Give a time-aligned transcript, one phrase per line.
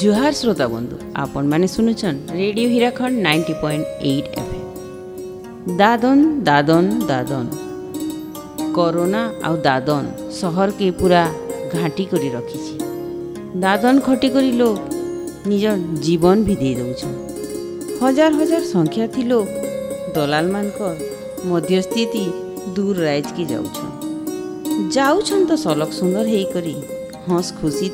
[0.00, 4.50] জুহার শ্রোতা বন্ধু আপন মানে শুনেছেন radio Hirakhand ninety point eight F
[5.80, 7.46] দাদন দাদন দাদন
[8.76, 10.04] করোনা আউ দাদন
[10.40, 11.22] সহরকে পুরা
[11.76, 12.74] ঘাঁটি করে রখিছে
[13.64, 14.78] দাদন খটি করি লোক
[15.50, 15.76] নিজর
[16.06, 17.14] জীবন ভি দিয়ে দেছন
[18.02, 19.46] হাজার হাজার সংখ্যা থি লোক
[20.16, 20.78] দলাল মানক
[21.50, 22.24] মধ্যস্থিতি
[22.76, 23.90] দূর রাইজকে যাওছন
[24.96, 26.74] যাওছন তো সলক সুন্দর হয়ে করি
[27.26, 27.88] হস খুশি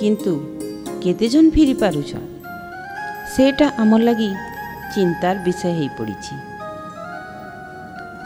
[0.00, 0.32] কিন্তু
[1.04, 2.24] କେତେଜଣ ଫେରି ପାରୁଛନ୍
[3.34, 4.28] ସେଟା ଆମର୍ ଲାଗି
[4.94, 6.34] ଚିନ୍ତାର ବିଷୟ ହେଇପଡ଼ିଛି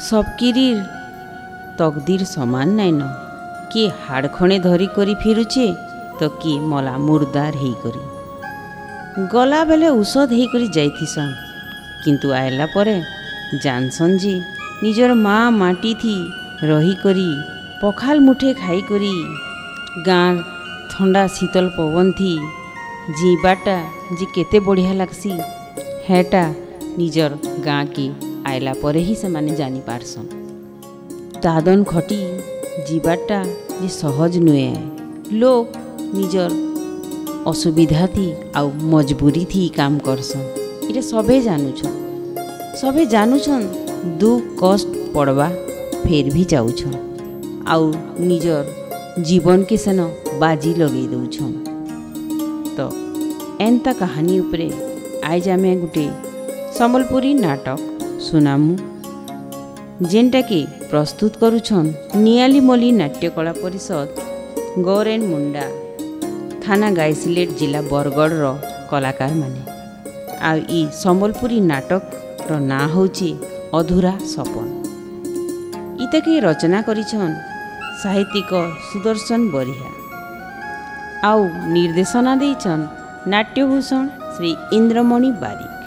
[0.07, 0.81] ସବକିରିର
[1.81, 3.11] ତକଦିର ସମାନ ନାଇଁନ
[3.75, 5.67] କିଏ ହାଡ଼ ଖଣେ ଧରିକରି ଫେରୁଛେ
[6.23, 8.03] ତ କିଏ ମଲା ମୁର୍ଦାର ହେଇକରି
[9.35, 11.33] ଗଲାବେଳେ ଔଷଧ ହେଇକରି ଯାଇଥିସନ୍
[12.05, 12.97] କିନ୍ତୁ ଆଇଲା ପରେ
[13.67, 14.35] ଜାଣସନ୍ ଯେ
[14.89, 16.17] ନିଜର ମା ମାଟିଥି
[16.73, 17.29] ରହିକରି
[17.83, 19.15] ପଖାଲ ମୁଠେ ଖାଇକରି
[20.11, 20.33] ଗାଁ
[20.95, 22.33] ଥଣ୍ଡା ଶୀତଲ ପବନ ଥି
[23.13, 23.73] ଯିବାଟା
[24.19, 25.33] ଯେ କେତେ ବଢ଼ିଆ ଲାଗ୍ସି
[26.09, 26.41] ହେଟା
[27.01, 27.33] ନିଜର
[27.67, 28.07] ଗାଁକେ
[28.51, 30.29] ଆଇଲା ପରେ ହିଁ ସେମାନେ ଜାଣିପାରସନ୍
[31.47, 32.21] ଦାଦନ ଖଟି
[32.91, 33.41] ଯିବାଟା
[33.81, 34.77] ଯେ ସହଜ ନୁହେଁ
[35.43, 35.67] ଲୋକ
[36.21, 36.51] ନିଜର
[37.53, 38.27] ଅସୁବିଧାଥି
[38.61, 40.47] ଆଉ ମଜବୁରୀ ଥି କାମ କରସନ୍
[40.87, 42.01] ଏଇଟା ସଭେ ଜାନୁଛନ୍
[42.83, 43.69] ସଭେ ଜାନୁଛନ୍
[44.21, 45.49] ଦୁଃଖ କଷ୍ଟ ପଡ଼୍ବା
[46.07, 46.99] ଫେର୍ ବି ଯାଉଛନ୍
[47.75, 47.85] ଆଉ
[48.31, 48.65] ନିଜର
[49.29, 50.01] ଜୀବନକେ ସେନ
[50.45, 51.55] ବାଜି ଲଗେଇ ଦଉଛନ୍
[52.75, 52.83] ଆଧାରିତ
[53.67, 54.67] ଏନ୍ତା କାହାଣୀ ଉପରେ
[55.31, 56.13] ଆଇଜ ଆମେ ଗୋଟିଏ
[56.79, 57.77] ସମ୍ବଲପୁରୀ ନାଟକ
[58.27, 58.73] ଶୁନାମୁ
[60.13, 61.91] ଯେନ୍ଟାକି ପ୍ରସ୍ତୁତ କରୁଛନ୍
[62.25, 64.11] ନିଆଲି ମଲି ନାଟ୍ୟକଳା ପରିଷଦ
[64.89, 65.67] ଗୌରେନ୍ ମୁଣ୍ଡା
[66.67, 68.45] ଥାନା ଗାଇସିଲେଟ୍ ଜିଲ୍ଲା ବରଗଡ଼ର
[68.91, 69.63] କଳାକାରମାନେ
[70.51, 73.31] ଆଉ ଇ ସମ୍ବଲପୁରୀ ନାଟକର ନାଁ ହେଉଛି
[73.81, 74.67] ଅଧୁରା ସପନ
[76.05, 77.35] ଇତାକେ ରଚନା କରିଛନ୍
[78.05, 78.53] ସାହିତ୍ୟିକ
[78.91, 79.91] ସୁଦର୍ଶନ ବରିହା
[81.29, 81.43] ଆଉ
[81.75, 82.81] ନିର୍ଦ୍ଦେଶନା ଦେଇଛନ୍
[83.33, 84.03] ନାଟ୍ୟଭୂଷଣ
[84.37, 84.49] ଶ୍ରୀ
[84.79, 85.79] ଇନ୍ଦ୍ରମଣି ବାରିକ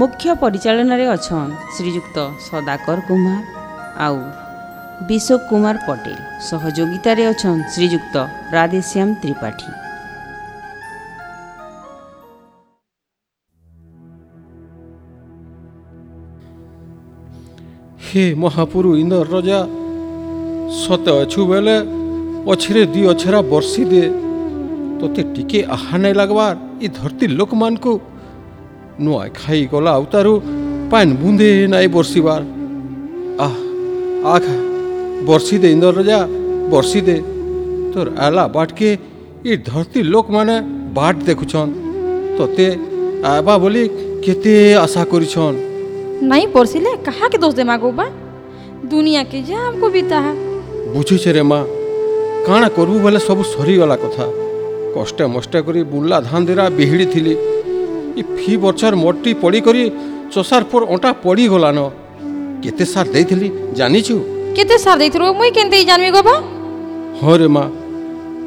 [0.00, 2.16] ମୁଖ୍ୟ ପରିଚାଳନାରେ ଅଛନ୍ ଶ୍ରୀଯୁକ୍ତ
[2.46, 3.38] ସଦାକର କୁମାର
[4.06, 4.20] ଆଉ
[5.08, 6.18] ବିଶୋକ କୁମାର ପଟେଲ
[6.50, 8.14] ସହଯୋଗିତାରେ ଅଛନ୍ ଶ୍ରୀଯୁକ୍ତ
[8.56, 9.70] ରାଧେଶ୍ୟାମ ତ୍ରିପାଠୀ
[18.12, 19.58] ହେ ମହାପୁରୁ ଇନ୍ଦ୍ର ରଜା
[20.82, 21.76] ସତେ ଅଛୁ ବେଲେ
[22.50, 24.06] ଅଛିରେ ଦୁଇ ଅଛରା ବର୍ଷି ଦିଏ
[25.00, 26.54] ତୋତେ ଟିକେ ଆହା ନାଇଁ ଲାଗ୍ବାର୍
[26.84, 27.92] ଇ ଧରତି ଲୋକମାନଙ୍କୁ
[29.04, 30.32] ନୂଆ ଖାଇ ଗଲା ଆଉ ତାରୁ
[30.90, 32.42] ପାଏନ୍ ବୁନ୍ଦେ ନାଇଁ ବର୍ଷିବାର
[33.46, 33.54] ଆହ
[34.34, 34.46] ଆଖ
[35.28, 36.18] ବର୍ଷି ଦେ ଇନ୍ଦର ରଜା
[36.72, 37.16] ବର୍ଷି ଦେ
[37.92, 38.88] ତୋର ଆଲା ବାଟକେ
[39.50, 40.56] ଇ ଧରତି ଲୋକମାନେ
[40.98, 41.70] ବାଟ ଦେଖୁଛନ୍
[42.38, 42.66] ତୋତେ
[43.32, 43.84] ଆଇବା ବୋଲି
[44.24, 44.52] କେତେ
[44.84, 45.56] ଆଶା କରିଛନ୍
[46.30, 48.06] ନାଇଁ ବର୍ଷିଲେ କାହାକେ ଦୋଷ ଦେମା ଗୋବା
[48.92, 50.18] ଦୁନିଆ କେ ଯେ ଆମକୁ ବିତା
[50.94, 51.62] ବୁଝୁଛେ ରେ ମା'
[52.46, 54.24] କାଣା କର୍ବୁ ବେଲେ ସବୁ ସରିଗଲା କଥା
[54.94, 57.34] କଷ୍ଟେ ମଷ୍ଟେ କରି ବୁର୍ଲା ଧାନ୍ଦିରା ବିହିଡ଼ିଥିଲି
[58.20, 59.82] ଇ ଫି ବର୍ଷର ମଟି ପଡ଼ିକରି
[60.34, 61.78] ଚଷାର ପୋର ଅଣ୍ଟା ପଡ଼ିଗଲାନ
[62.64, 63.48] କେତେ ସାର ଦେଇଥିଲି
[63.78, 64.14] ଜାଣିଛୁ
[64.56, 66.34] କେତେ ସାର ଦେଇଥିଲୁ ମୁଇଁ କେମିତି ଜାଣିବି ଗୋବା
[67.20, 67.64] ହଁ ରେ ମା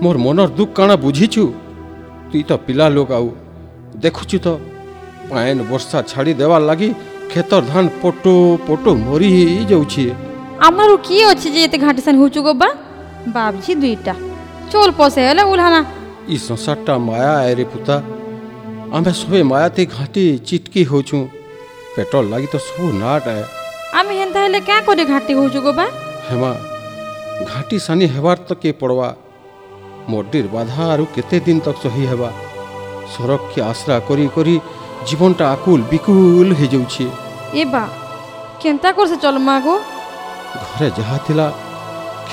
[0.03, 1.43] ମୋର ମନର ଦୁଃଖ କାଣା ବୁଝିଛୁ
[2.29, 3.27] ତୁଇ ତ ପିଲା ଲୋକ ଆଉ
[4.03, 4.47] ଦେଖୁଛୁ ତ
[5.31, 6.89] ପାଏନ ବର୍ଷା ଛାଡ଼ି ଦେବାର୍ ଲାଗି
[7.31, 8.33] କ୍ଷେତର ଧାନ ପଟୁ
[8.67, 10.01] ପଟୁ ମରି ହେଇଯାଉଛି
[10.67, 12.69] ଆମର କିଏ ଅଛି ଯେ ଏତେ ଘାଟିସାନ ହଉଛୁ ଗୋବା
[13.33, 14.13] ବାବ୍ଜି ଦୁଇଟା
[14.71, 15.79] ଚୋଲ ପସେ ହେଲେ ଉଲ୍ହାନା
[16.33, 17.95] ଇ ସଂସାରଟା ମାୟା ଆଏରେ ପୁତା
[18.97, 21.19] ଆମେ ସବେ ମାୟାତି ଘାଟି ଚିଟକି ହଉଛୁଁ
[21.95, 23.43] ପେଟ ଲାଗି ତ ସବୁ ନାଟ ଆଏ
[23.97, 25.85] ଆମେ ହେନ୍ତା ହେଲେ କାଁ କରି ଘାଟି ହଉଛୁ ଗୋବା
[26.27, 26.51] ହେମା
[27.51, 29.07] ଘାଟି ସାନି ହେବାର୍ ତ କେ ପଡ଼ବା
[30.11, 32.29] ମର୍ଡିର ବାଧା ଆରୁ କେତେ ଦିନ ତକ୍ ସହି ହେବା
[33.13, 34.55] ସରକ୍ଷେ ଆଶ୍ରା କରି କରି
[35.07, 37.05] ଜୀବନଟା ଆକୁଲ ବିକୁଲ ହେଇଯାଉଛି
[37.61, 37.83] ଏ ବା
[38.61, 39.73] କେନ୍ତା କରସେ ଚଲମା ଗୋ
[40.71, 41.45] ଘରେ ଯାହା ଥିଲା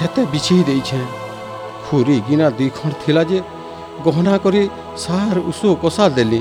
[0.04, 1.02] କ୍ଷେତେ ବିଛେଇ ଦେଇଛେଁ
[1.88, 3.38] ଫୁରି ଗିନା ଦୁଇ ଖଣ୍ଡ ଥିଲା ଯେ
[4.06, 4.62] ଗହନା କରି
[5.04, 6.40] ସାର ଉଷୁ କଷା ଦେଲି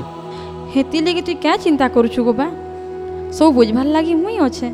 [0.74, 2.46] ହେଥିଲାଗି ତୁଇ କାଁ ଚିନ୍ତା କରୁଛୁ ଗୋବା
[3.36, 4.68] ସବୁ ବୁଝବାର୍ ଲାଗି ମୁଇଁ ଅଛେ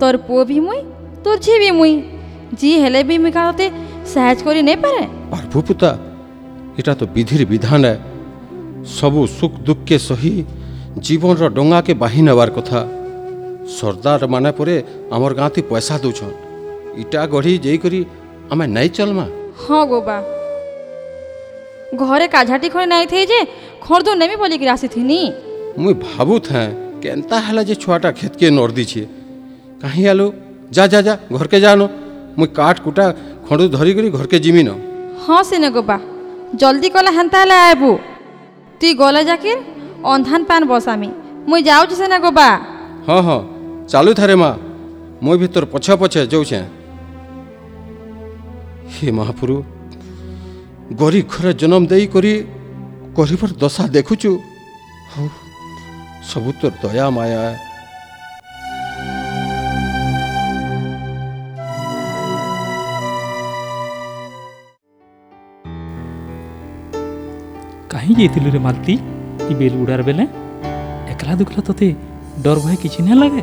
[0.00, 0.80] ତୋର ପୁଅ ବି ମୁଇଁ
[1.24, 1.94] ତୋର ଝିଅ ବି ମୁଇଁ
[2.60, 3.66] ଯିଏ ହେଲେ ବି ମୁଇଁ କାଁ ତତେ
[4.12, 5.90] ସାହାଯ୍ୟ କରି ପାରେ ପାର୍ଭୁ ପୁତା
[6.78, 7.94] ଏଇଟା ତ ବିଧିର ବିଧାନ ଏ
[8.98, 10.32] ସବୁ ସୁଖ ଦୁଃଖକେ ସହି
[11.06, 12.80] ଜୀବନର ଡଙ୍ଗାକେ ବାହି ନେବାର କଥା
[14.34, 14.76] ମାନେ ପରେ
[15.14, 16.34] ଆମର ଗାଁତି ପଇସା ଦେଉଛନ୍
[17.02, 18.00] ଇଟା ଗଢ଼ି ଯାଇକରି
[18.52, 19.24] ଆମେ ନାଇଁ ଚଲ୍ମା
[19.64, 20.16] ହଁ ଗୋ ବା
[22.02, 23.38] ଘରେ କାଝାଟି ଖଣ୍ଡେ ନାଇଁଥେଇ ଯେ
[23.86, 25.18] ଖର୍ଦ୍ଦ ନେମି ବୋଲିକିରି ଆସିଥିନି
[25.84, 26.64] ମୁଇଁ ଭାବୁଥେଁ
[27.04, 29.02] କେନ୍ତା ହେଲା ଯେ ଛୁଆଟା କ୍ଷେତ୍କେ ନର୍ଦିଛେ
[29.82, 30.26] କାହିଁ ଆଲୋ
[30.76, 31.80] ଯା ଯା ଯା ଘର୍କେ ଯାନ
[32.38, 33.06] ମୁଇଁ କାଠ କୁଟା
[33.46, 34.68] ଖଣ୍ଡୁ ଧରିକରି ଘର୍କେ ଯିମିନ
[35.24, 35.96] ହଁ ସିନେ ଗୋବା
[36.60, 37.90] ଜଲ୍ଦି କଲେ ହେନ୍ତା ହେଲେ ଆଇବୁ
[38.80, 39.58] তুই গলে যাকির
[40.12, 41.10] অন্ধান পান বসামি
[41.50, 42.48] মুই যাওছি সেনা গোবা
[43.06, 43.28] হ হ
[43.92, 44.50] চালু থারে মা
[45.24, 46.58] মুই ভিতর পছে পছে যাউছে
[48.98, 49.56] हे महापुरु
[51.02, 52.32] गरीब घर जन्म देकरी
[53.18, 54.32] गरीबर दशा देखुचु
[55.16, 55.26] हो
[56.30, 57.42] सबु तोर दया माया
[67.94, 68.92] कहीं जाइलु रे मालती
[69.50, 70.22] ई बेल उड़ार बेले
[71.14, 71.90] एकला दुखला तते
[72.46, 73.42] डर भय किछि ना लागे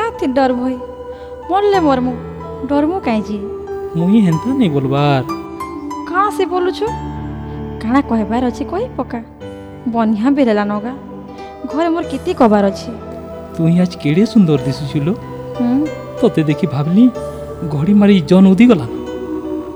[0.00, 0.74] काते डर भय
[1.52, 2.66] मोरले मोर डरमु
[2.96, 3.38] डर काई जी
[3.98, 5.26] ମୁଇଁ ହେନ୍ତା ନେଇ ବୋଲବାର୍
[6.08, 6.86] କାଁ ସେ ବୋଲୁଛୁ
[7.82, 9.20] କାଣା କହିବାର ଅଛି କହି ପକା
[9.94, 10.92] ବନିହା ବେରେଲା ନଗା
[11.72, 12.90] ଘରେ ମୋର କେତେ କବାର ଅଛି
[13.56, 15.14] ତୁଇ ଆଜି କେଡ଼େ ସୁନ୍ଦର ଦିଶୁଛୁ ଲୋ
[16.20, 17.04] ତତେ ଦେଖି ଭାବିଲି
[17.74, 18.86] ଘଡ଼ି ମାରି ଜନ୍ ଉଦିଗଲା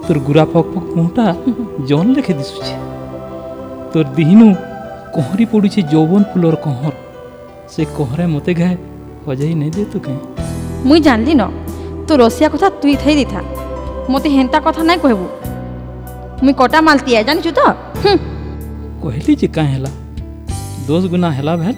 [0.07, 1.25] ତୋର ଗୁରା ଫକ ଫକ ମୁହଁଟା
[1.91, 2.75] ଜନ୍ ଲେଖେ ଦିଶୁଛେ
[3.93, 4.49] ତୋର ଦିହିନୁ
[5.15, 6.93] କହଁରି ପଡ଼ୁଛେ ଯୌବନ ଫୁଲର କହଁର
[7.73, 8.77] ସେ କହଁରେ ମୋତେ ଘାଏ
[9.29, 10.21] ହଜାଇ ନେଇ ଦେ ତୁ କାହିଁ
[10.89, 11.43] ମୁଇଁ ଜାଣିଲି ନ
[12.07, 13.41] ତୋ ରୋଷିଆ କଥା ତୁଇ ଥାଇ ଦେଇଥା
[14.15, 15.27] মতো হেন্তা কথা নাই কহবু
[16.45, 17.67] মুই কটা মালতি আয় জানিছু তো
[19.03, 19.91] কহিলি যে কাঁ হেলা
[20.89, 21.77] দোষ গুণা হেলা ভেল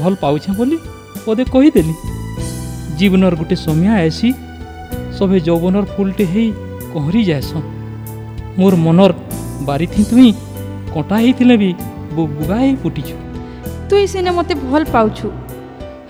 [0.00, 0.76] ভল পাউছে বলি
[1.24, 1.94] পদে কহিদেলি
[2.98, 4.28] জীবনর গোটে সময়া আইসি
[5.16, 6.48] সবে যৌবনর ফুলটে হেই
[6.92, 7.62] কহরি যাইসন
[8.58, 9.10] মোর মনর
[9.68, 10.28] বারিথি তুই
[10.94, 11.70] কটা হইলে বি
[12.16, 13.14] বুগা হয়ে ফুটিছু
[13.88, 15.26] তুই সিনে মতে ভল পাউছু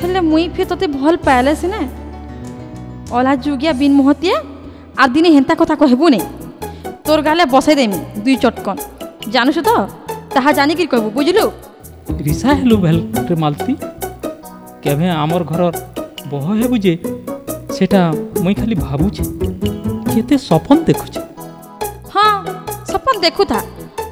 [0.00, 1.80] ହେଲେ ମୁଇଁ ଫିର୍ ତତେ ଭଲ୍ ପାଏଲେ ସିନା
[3.16, 4.36] ଅଲା ଯୁଗିଆ ବିନ୍ ମହତିଆ
[5.02, 6.20] আর দিনে হেনতা কথা কহবু নে
[7.06, 8.76] তোর গালে বসাই দেমি দুই চটকন
[9.34, 9.74] জানুস তো
[10.34, 11.44] তাহা জানি কি কহবু বুঝলু
[12.26, 13.72] রিসা হেলু ভেলরে মালতি
[14.82, 15.62] কেভে আমার ঘর
[16.32, 16.92] বহ হেবু যে
[17.76, 18.00] সেটা
[18.44, 19.22] মুই খালি ভাবুছে
[20.12, 21.20] কেতে সপন দেখুছে
[22.14, 22.36] হ্যাঁ
[22.90, 23.58] সপন দেখুথা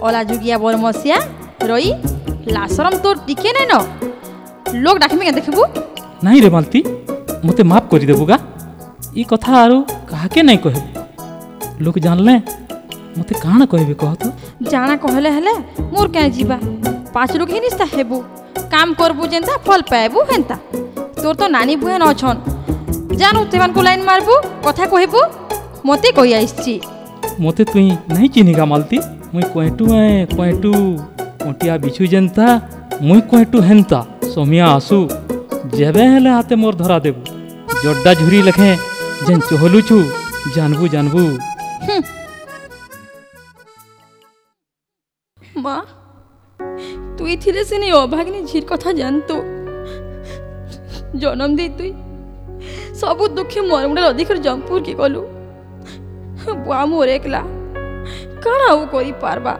[0.06, 1.18] অলা যুগিয়া বরমসিয়া
[1.70, 1.86] রই
[2.54, 3.72] লাশরম তোর টিকে নেন
[4.84, 5.62] লোক ডাকিমি কে দেখিবু
[6.24, 6.80] নাই রে মালতি
[7.46, 8.36] মতে মাফ করি দেবু গা
[9.20, 9.78] ই কথা আরু
[10.10, 10.86] କାହାକେ ନାଇଁ କହିବି
[11.88, 12.34] ଲୋକ ଜାଣିଲେ
[13.18, 14.30] ମୋତେ କାଣା କହିବି କହ ତ
[14.74, 15.52] ଜାଣା କହିଲେ ହେଲେ
[15.94, 16.56] ମୋର କାଁ ଯିବା
[17.16, 18.16] ପାଚରୁ ଘିନିସ୍ତା ହେବୁ
[18.74, 20.56] କାମ କରବୁ ଯେନ୍ତା ଫଲ ପାଇବୁ ହେନ୍ତା
[21.20, 22.40] ତୋର ତ ନାନୀ ବୁହେନ ଅଛନ୍
[23.20, 24.34] ଜାନୁ ସେମାନଙ୍କୁ ଲାଇନ୍ ମାରବୁ
[24.66, 25.22] କଥା କହିବୁ
[25.90, 26.74] ମୋତେ କହି ଆସିଛି
[27.44, 28.98] ମୋତେ ତୁଇ ନାଇଁ ଚିହ୍ନିକା ମାଲତି
[29.32, 30.04] ମୁଇଁ କଏଟୁ ଏ
[30.36, 30.70] କଏଟୁ
[31.44, 32.46] କଣ୍ଟିଆ ବିଛୁ ଯେନ୍ତା
[33.08, 33.98] ମୁଇଁ କଏଟୁ ହେନ୍ତା
[34.36, 35.00] ସମିଆ ଆସୁ
[35.80, 37.20] ଯେବେ ହେଲେ ହାତେ ମୋର ଧରା ଦେବୁ
[37.82, 38.70] ଜଡ଼୍ଡା ଝୁରି ଲେଖେ
[39.26, 39.96] ଯେନ୍ ଚହଲୁଛୁ
[40.54, 41.22] ଜାନବୁ ଜାନବୁ
[45.64, 45.74] মা
[47.18, 49.36] তুই থিলে সে নেই অভাগিনী ঝির কথা জানতো
[51.22, 51.90] জনম দেই তুই
[53.00, 55.22] সবু দুঃখে মরমুড়ে অধিকর জম্পুর কে গলু
[56.64, 57.42] বুয়া মোর একলা
[58.44, 59.54] কাণ আউ করি পারবা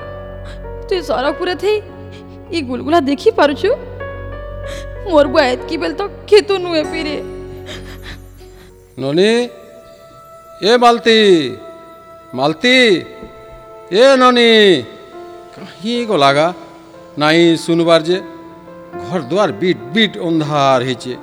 [0.89, 1.77] তুই সরকপুরে থেই
[2.57, 3.69] ই গুলগুলা দেখি পারুছু
[5.11, 7.17] মোর বুয়া এতকি বেল তো খেতু নুয়ে পিরে
[9.03, 9.33] ননি
[10.71, 11.19] এ মালতি
[12.39, 12.77] মালতি
[14.01, 14.51] এ ননি
[15.63, 16.47] काही को लागा
[17.21, 18.17] नाही सुनबार जे
[19.07, 21.15] घर द्वार बीट बीट अंधार हेचे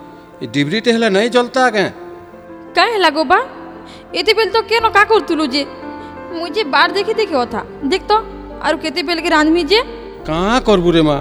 [0.44, 1.86] ए डिबरीटे हेला नाही चलता के
[2.76, 3.40] काय हेला गो बा
[4.20, 5.62] एते बेल तो केनो का करतुलु जे
[6.40, 7.60] मुझे बार देखि देखि होता
[7.92, 8.16] देख तो
[8.66, 9.80] आरो केते बेल के रांधमी जे
[10.30, 11.20] का करबु रे मां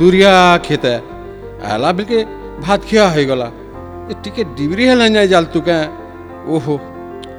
[0.00, 0.32] दुरिया
[0.66, 0.94] खेते
[1.72, 2.18] आला बिल के
[2.64, 3.48] भात खिया होई गला
[4.12, 5.80] એ ટીકે ડીબરી ହେଲାଣି ଜାଲତୁ କାଁ
[6.54, 6.74] ଓହୋ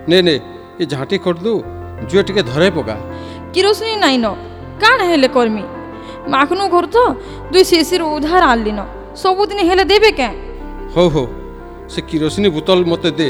[0.09, 0.35] ନେ ନେ
[0.81, 1.51] ଏ ଝାଟି ଖୋର୍ଦୁ
[2.09, 2.95] ଝିଅ ଟିକେ ଧରେ ପକା
[3.55, 4.25] କିରୋସିନି ନାଇଁନ
[4.83, 5.63] କାଣ ହେଲେ କର୍ମି
[6.33, 6.97] ମାଖନୁ ଘରୁ ତ
[7.51, 8.79] ଦୁଇ ଶିଶିରୁ ଉଧାର ଆଣିଲିନ
[9.23, 10.31] ସବୁଦିନ ହେଲେ ଦେବେ କାଁ
[10.95, 11.25] ହଉ ହଉ
[11.93, 13.27] ସେ କିରୋସିନି ବୋତଲ ମୋତେ ଦେ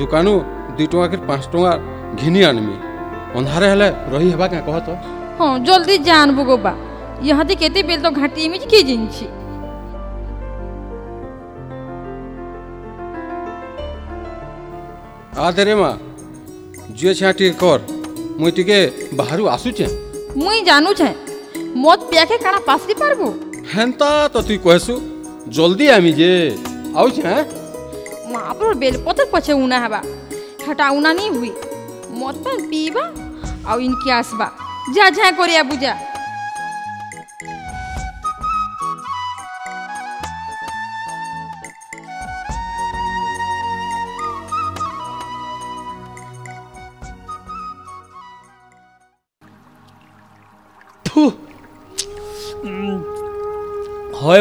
[0.00, 0.32] ଦୋକାନୁ
[0.76, 1.72] ଦୁଇ ଟଙ୍କା କି ପାଞ୍ଚ ଟଙ୍କା
[2.20, 2.76] ଘିନି ଆଣିମି
[3.38, 4.88] ଅନ୍ଧାର ହେଲେ ରହି ହେବା କାଁ କହ ତ
[5.40, 6.72] ହଁ ଜଲ୍ଦି ଜାଣିବୁ ଗୋବା
[7.30, 9.24] ଇହାତି କେତେବେଳେ ତ ଘାଟି ଇମିଜି କିଏ ଜିନିଛି
[15.46, 15.90] ଆଧରେ ମା
[16.98, 17.78] ଝିଅ ଛିଆ ଟିକେ କର
[18.42, 18.78] ମୁଇଁ ଟିକେ
[19.20, 19.86] ବାହାରୁ ଆସୁଛେଁ
[20.42, 21.10] ମୁଇଁ ଜାନୁଛେଁ
[21.84, 23.26] ମୋତ ପ୍ୟାକେ କାଣା ପାସି ପାରବୁ
[23.74, 24.94] ହେନ୍ତା ତ ତୁଇ କହେସୁ
[25.58, 26.30] ଜଲ୍ଦି ଆମି ଯେ
[27.00, 27.36] ଆଉଛେଁ
[28.34, 30.00] ମାଆପୁର ବେଲପତର ପଛେ ଉଣା ହେବା
[30.66, 31.52] ହେଟା ଉଣା ନେଇ ହୁଏ
[32.20, 33.04] ମଦ ପାନ୍ ପିଇବା
[33.70, 34.46] ଆଉ ଇନକେ ଆସବା
[34.96, 35.92] ଯା ଯା କରିବା ବୁଝା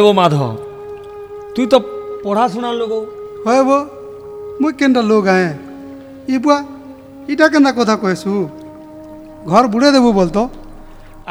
[0.05, 0.43] वो माधव
[1.55, 1.79] तू तो
[2.25, 2.91] पढ़ा सुना लोग
[3.47, 3.77] है वो
[4.61, 5.47] मुझ के लोग आए
[6.29, 6.39] ये
[7.33, 8.33] इटा के कथा कहसु
[9.51, 10.49] घर बुड़े देवु बोल तो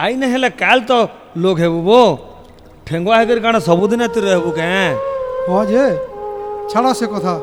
[0.05, 0.99] आई नहीं हेले काल तो
[1.45, 1.99] लोग है वो
[2.87, 4.69] ठेंगुआ है कारण सबुदिन तु रहू क्या
[5.49, 5.85] हाँ जे
[6.73, 7.35] छाड़ से कथा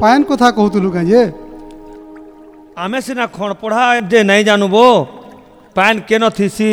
[0.00, 1.22] पायन कथा कहूल क्या जे
[2.82, 4.84] आमे सिना खण पढ़ा जे नहीं जानू बो
[5.76, 6.70] पायन के नीसी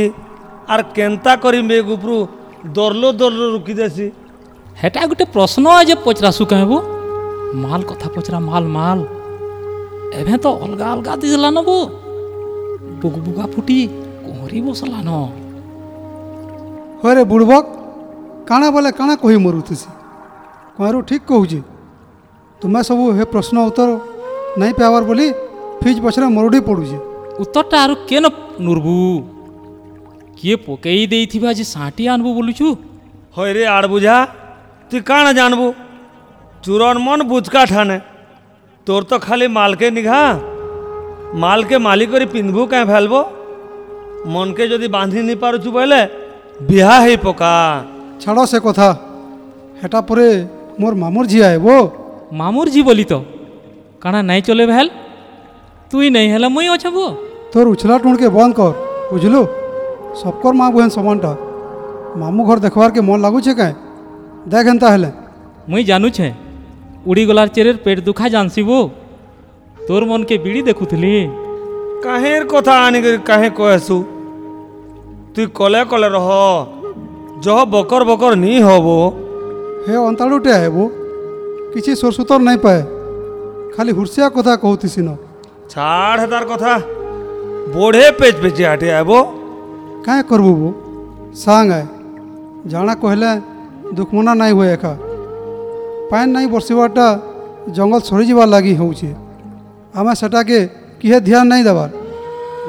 [0.73, 2.17] आर केन्ता करी मेघ उपरू
[2.75, 4.05] ଦରଲୋ ଦରଲୋ ରୁକି ଦେସି
[4.81, 6.77] ହେଟା ଗୋଟେ ପ୍ରଶ୍ନ ଯେ ପଚରାସୁ କହିବୁ
[7.63, 8.97] ମାଲ କଥା ପଚରା ମାଲ ମାଲ
[10.19, 11.77] ଏବେ ତ ଅଲଗା ଅଲଗା ଦିଶଲା ନବୁ
[13.01, 13.77] ବୁକୁ ବୁକା ଫୁଟି
[14.25, 15.07] କୁହଁରି ବସଲାନ
[17.03, 17.65] ହରେ ବୁଡ଼ବକ
[18.49, 19.87] କାଣା ବୋଲେ କାଣା କହି ମରୁଥିସି
[20.75, 21.59] କୁହଁରୁ ଠିକ୍ କହୁଛି
[22.59, 23.89] ତୁମେ ସବୁ ହେ ପ୍ରଶ୍ନ ଉତ୍ତର
[24.59, 25.27] ନାଇଁ ପାଇବାର ବୋଲି
[25.81, 26.97] ଫିଜ୍ ପଛରେ ମରୁଡ଼ି ପଡ଼ୁଛି
[27.43, 28.23] ଉତ୍ତରଟା ଆରୁ କେନ
[28.65, 28.97] ନୁରବୁ
[30.39, 32.67] କିଏ ପକେଇ ଦେଇଥିବା ଆଜି ସାଟି ଆଣିବୁ ବୋଲୁଛୁ
[33.35, 34.15] ହଇରେ ବୁଝା
[34.91, 35.67] ତୁ କାଣା ଜାଣିବୁ
[36.67, 37.97] ଚୁରନ୍ ମନ୍ ବୁଚକା ଠାନେ
[38.87, 40.19] ତୋର ତ ଖାଲି ମାଲକେ ନିଘା
[41.43, 43.13] ମାଲକେ ମାଲି କରି ପିନ୍ଧବୁ କାଁ ଫେଲବ
[44.33, 45.99] ମନକେ ଯଦି ବାନ୍ଧି ନେଇ ପାରୁଛୁ ବୋଇଲେ
[46.71, 47.51] ବିହା ହେଇ ପକା
[48.23, 48.89] ଛାଡ଼ ସେ କଥା
[49.81, 50.27] ହେଟା ପରେ
[50.79, 51.67] ମୋର ମାମୁର ଝିଅ ହେବ
[52.41, 53.13] ମାମୁର ଝିଅ ବୋଲି ତ
[54.03, 54.87] କାଣା ନାଇଁ ଚଲେ ହେଲ
[55.91, 57.05] ତୁଇ ନାଇଁ ହେଲେ ମୁଇଁ ଅଛେ ବୋ
[57.51, 58.69] ତୋର ଉଛଲା ଟୁଣକେ ବନ୍ଦ କର
[59.11, 59.41] ବୁଝିଲୁ
[60.21, 61.31] সবকর মা বহেন সমানটা
[62.21, 63.69] মামু ঘর দেখবার কে মন লাগুছে কে
[64.51, 65.09] দেখ এন্তা হলে
[65.69, 66.27] মুই জানুছে
[67.09, 68.69] উড়ি গলার চেরের পেট দুখা জানছি জানসিব
[69.87, 71.15] তোর মনকে বিড়ি দেখুথিলি
[72.05, 73.97] কাহের কথা আনিকি কাহে কয়েসু
[75.33, 76.29] তুই কলে কলে রহ
[77.45, 78.87] জহ বকর বকর নি হব
[79.85, 80.77] হে অন্তাড়ুটে হেব
[81.73, 82.83] কিছু সরসুতর নাই পায়
[83.73, 84.95] খালি হুরসিয়া কথা কহুতিস
[85.71, 86.73] ছাড় হেতার কথা
[87.75, 89.11] বড়ে পেচ পেচে আটে আইব
[90.07, 90.69] କାଁ କର୍ବୁ ବୋ
[91.43, 91.71] ସାଙ୍ଗ
[92.73, 93.31] ଜାଣା କହିଲେ
[93.97, 94.91] ଦୁଃଖମନା ନାଇଁ ହୁଏ ଏକା
[96.11, 97.07] ପାଏନ୍ ନାଇଁ ବର୍ଷିବାଟା
[97.77, 99.11] ଜଙ୍ଗଲ ସରିଯିବାର୍ ଲାଗି ହେଉଛେ
[99.99, 100.59] ଆମେ ସେଟାକେ
[101.01, 101.91] କିହେ ଧ୍ୟାନ ନାଇଁ ଦେବାର୍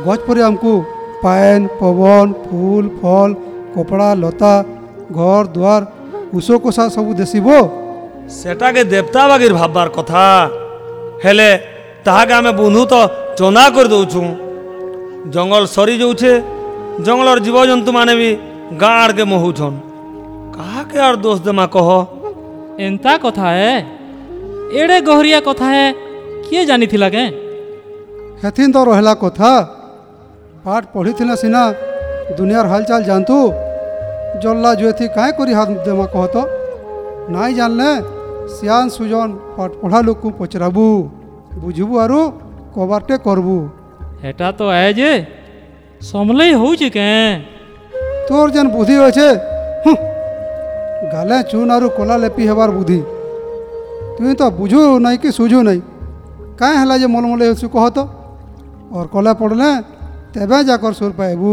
[0.06, 0.72] ଗଛ୍ ପରି ଆମକୁ
[1.24, 3.30] ପାଏନ୍ ପବନ ଫୁଲ ଫଲ
[3.74, 4.54] କପଡ଼ା ଲତା
[5.16, 5.82] ଘର ଦୁଆର
[6.38, 7.46] ଉଷକଷା ସବୁ ଦେଶିବ
[8.40, 10.22] ସେଟାକେ ଦେବତା ବାଗିର ଭାବବାର୍ କଥା
[11.24, 11.48] ହେଲେ
[12.06, 12.94] ତାହାକେ ଆମେ ବୁନୁ ତ
[13.38, 14.26] ଚନା କରିଦେଉଛୁଁ
[15.34, 16.32] ଜଙ୍ଗଲ ସରି ଯାଉଛେ
[17.06, 18.28] ଜଙ୍ଗଲର ଜୀବଜନ୍ତୁମାନେ ବି
[18.80, 19.76] ଗାଁ ଆଡ଼କେ ମହୁଛନ୍
[20.56, 21.88] କାହାକେ ଆର୍ ଦୋଷ ଦେମା କହ
[22.84, 23.72] ଏନ୍ତା କଥା ଏ
[24.80, 25.86] ଏଡ଼େ ଗହରିଆ କଥା ଏ
[26.46, 27.24] କିଏ ଜାଣିଥିଲା କେ
[28.42, 29.50] ହେଥିନ୍ ତ ରହିଲା କଥା
[30.64, 31.62] ପାଠ ପଢ଼ିଥିଲେ ସିନା
[32.38, 33.38] ଦୁନିଆର ହାଲଚାଲ ଜାଣନ୍ତୁ
[34.42, 36.36] ଜଲ୍ଲା ଜୁଏଥି କାହିଁ କରି ହାତ ଦେମା କହ ତ
[37.34, 37.90] ନାଇଁ ଜାଣିଲେ
[38.56, 40.86] ସିଆନ ସୁଜନ ପାଠ ପଢ଼ା ଲୋକକୁ ପଚରାବୁ
[41.64, 42.22] ବୁଝିବୁ ଆରୁ
[42.74, 43.58] କବାରଟେ କରବୁ
[44.22, 45.10] ହେଟା ତ ଏ ଯେ
[46.02, 47.08] समले होउचे के
[48.28, 49.28] तोर जन बुद्धि होछे
[49.84, 49.92] हु
[51.12, 52.96] गाले चून आरु कोला लेपी हेबार बुद्धि
[54.16, 55.80] तुई तो बुझो नहीं कि सुझो नहीं
[56.60, 58.00] काय हला जे मलमले होछु कह तो
[58.96, 59.70] और कोला पड़ले
[60.32, 61.52] तेबे जाकर सुर पाएबू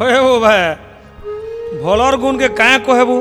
[0.00, 0.62] होय हो भाई
[1.84, 3.16] भलर गुण के काय कहबू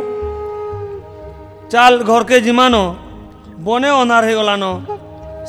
[1.71, 2.83] चाल घर के जिमानो
[3.67, 4.71] बने अनार हे गलानो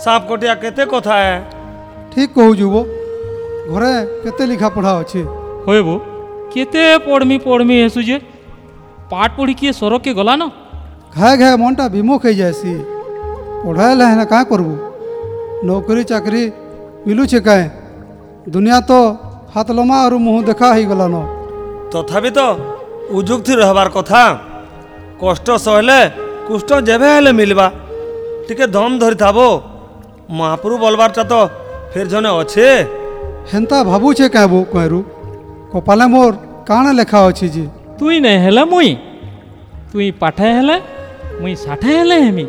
[0.02, 2.82] साफ कोटिया केते कथा को है ठीक कहू जुबो
[3.72, 5.20] ঘরে কেতে লিখা পড়া আছে
[5.66, 5.98] হয়ে বউ
[6.52, 8.16] কেতে পড়মি পড়মি হেসু যে
[9.12, 10.46] পাঠ পড়ি কি সরকে গলা না
[11.16, 12.72] ঘায়ে ঘায়ে মনটা বিমুখ হয়ে যায়সি
[13.62, 14.74] পড়াইলে হেনা কাঁ করবু
[15.66, 16.42] নৌকরি চাকরি
[17.06, 17.64] মিলুছে কায়
[18.54, 19.00] দুনিয়া তো
[19.54, 21.14] হাত লমা আর মুহ দেখা হয়ে গলান
[21.92, 22.46] তথাপি তো
[23.18, 24.22] উযুক্তি রহবার কথা
[25.22, 25.98] কষ্ট সহলে
[26.46, 27.66] কুষ্ট যেভে হলে মিলবা
[28.46, 29.48] টিকে দম ধরি থাবো
[30.38, 31.40] মহাপুরু বলবারটা তো
[31.92, 32.66] ফের জনে অছে
[33.50, 34.98] ହେନ୍ତା ଭାବୁଛେ କାଁ ବୋ କାଁରୁ
[35.72, 36.30] କପାଲେ ମୋର
[36.68, 37.64] କାଣା ଲେଖା ଅଛି ଯେ
[37.98, 38.92] ତୁଇ ନାଇଁ ହେଲେ ମୁଇଁ
[39.90, 40.76] ତୁଇ ପାଠେ ହେଲେ
[41.42, 42.46] ମୁଇଁ ଷାଠେ ହେଲେ ହେମି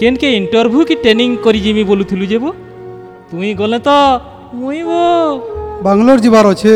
[0.00, 2.50] କେନ୍କେ ଇଣ୍ଟରଭ୍ୟୁ କି ଟ୍ରେନିଂ କରିଯିମି ବୋଲୁଥିଲୁ ଯେ ବୋ
[3.30, 3.90] ତୁଇ ଗଲେ ତ
[4.60, 5.00] ମୁଇଁ ବୋ
[5.84, 6.74] ବାଙ୍ଗଲୋର ଯିବାର ଅଛେ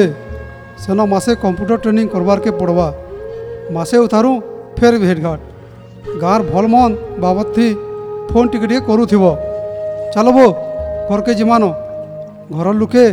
[0.82, 2.88] ସେନ ମାସେ କମ୍ପ୍ୟୁଟର ଟ୍ରେନିଂ କରବାର୍କେ ପଡ଼ବା
[3.76, 4.32] ମାସେ ଉଠାରୁ
[4.78, 5.40] ଫେର୍ ଭେଟଘାଟ
[6.22, 7.66] ଗାଁର ଭଲ ମନ୍ଦ ବାବଦଥି
[8.30, 9.22] ଫୋନ୍ ଟିକେ ଟିକେ କରୁଥିବ
[10.14, 10.46] ଚାଲ ବୋ
[11.08, 11.62] ଘରକେ ଯିମାନ
[12.56, 13.04] ଘର ଲୁକେ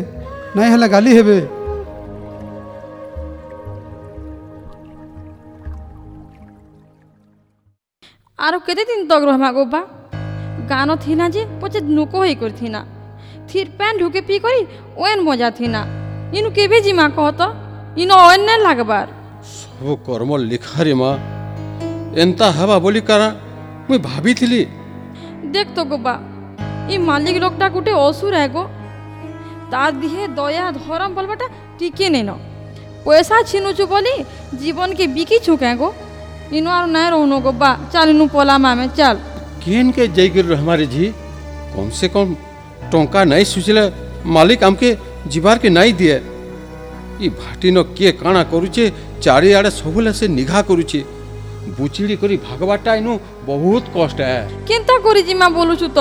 [0.56, 1.38] ନାଇଁ ହେଲେ ଗାଲି ହେବେ
[8.46, 9.82] ଆରୁ କେତେ ଦିନ ତକ ରହମା ଗୋବା
[10.72, 12.80] ଗାନ ଥିନା ଯେ ପଛେ ନୁକ ହେଇ କରିଥିନା
[13.50, 14.60] ଥିର ପ୍ୟାନ୍ ଢୁକେ ପି କରି
[15.04, 15.82] ଓଏନ୍ ମଜା ଥିନା
[16.38, 17.42] ଇନୁ କେବେ ଯିମା କହ ତ
[18.02, 19.08] ଇନ ଓଏନ୍ ନାଇଁ ଲାଗ୍ବାର
[19.58, 21.12] ସବୁ କର୍ମ ଲିଖାରେ ମା
[22.22, 23.30] ଏନ୍ତା ହେବା ବୋଲି କାରା
[23.88, 24.62] ମୁଇଁ ଭାବିଥିଲି
[25.54, 26.16] দেখ তো গোবা
[26.94, 28.64] এই মালিক লোকটা গোটে অসুর এগো
[29.76, 31.46] ତା ଦିହେ ଦୟା ଧରମ ବଲବାଟା
[31.80, 32.30] ଟିକେ ନେଇନ
[33.06, 34.14] ପଇସା ଛିନୁଛୁ ବୋଲି
[34.62, 35.88] ଜୀବନକେ ବିକିଛୁ କାଁ ଗୋ
[36.58, 39.16] ଇନୁ ଆରୁ ନାଇଁ ରହୁନ ଗୋ ବା ଚାଲିନୁ ପଲାମା ଆମେ ଚାଲ
[39.66, 41.06] କେନ୍କେ ଯାଇକରି ରହମାରେ ଝି
[41.74, 42.32] କମ୍ ସେ କମ୍
[42.94, 43.84] ଟଙ୍କା ନାଇଁ ସୁଝିଲେ
[44.38, 44.90] ମାଲିକ ଆମକେ
[45.34, 46.18] ଯିବାର୍କେ ନାଇଁ ଦିଏ
[47.26, 48.84] ଇ ଭାଟିନ କିଏ କାଣା କରୁଛେ
[49.26, 51.02] ଚାରିଆଡ଼େ ସବୁଲେ ସେ ନିଘା କରୁଛେ
[51.78, 53.14] ବୁଚିଡ଼ି କରି ଭାଗବାରଟା ଇନୁ
[53.50, 54.38] ବହୁତ କଷ୍ଟ ଏ
[54.70, 56.00] କେନ୍ତା କରି ଯିମା ବୋଲୁଛୁ ତ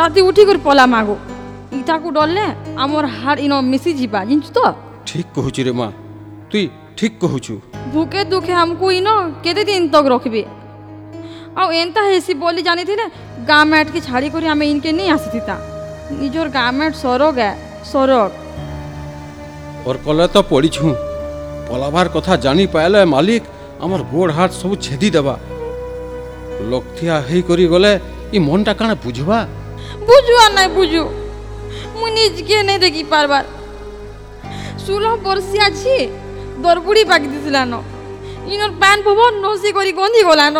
[0.00, 1.16] ରାତି ଉଠିକରି ପଲାମା ଗୋ
[1.80, 2.46] ପିତାକୁ ଡରିଲେ
[2.84, 4.58] ଆମର ହାଡ଼ ଇନ ମିଶିଯିବା ଜାଣିଛୁ ତ
[5.08, 5.88] ଠିକ୍ କହୁଛୁ ରେ ମା
[6.50, 6.64] ତୁଇ
[6.98, 7.54] ଠିକ୍ କହୁଛୁ
[7.94, 9.08] ଭୁକେ ଦୁଃଖେ ଆମକୁ ଇନ
[9.44, 10.42] କେତେ ଦିନ ତକ ରଖିବେ
[11.60, 13.04] ଆଉ ଏନ୍ତା ହେସି ବୋଲି ଜାଣିଥିଲେ
[13.50, 15.54] ଗାଁମେଟ୍କେ ଛାଡ଼ିକରି ଆମେ ଇନ୍କେ ନେଇ ଆସିଥିତା
[16.20, 17.38] ନିଜର ଗାଁମେଟ୍ ସରଗ
[17.92, 18.22] ସରଗ
[19.88, 20.84] ওর ତ তো পড়িছু
[21.70, 23.42] କଥା কথা জানি পাইলে মালিক
[23.84, 25.34] আমার গোড় হাত সব ছেদি দেবা
[26.72, 27.92] লোকথিয়া হেই করি গলে
[28.36, 29.38] ই মনটা কানে বুঝবা
[30.08, 30.50] বুঝু আর
[32.00, 33.46] ମୁଁ ନିଜକେ ନାଇଁ ଦେଖି ପାର୍ବାର୍
[34.84, 35.94] ଷୁଲହ ବର୍ଷିଆ ଅଛି
[36.64, 37.72] ଦରବୁଡ଼ି ପାକି ଦିଶିଲାନ
[38.52, 40.56] ଇନର ପାନ୍ ପବନ ନସି କରି ଗନ୍ଧି ଗଲାନ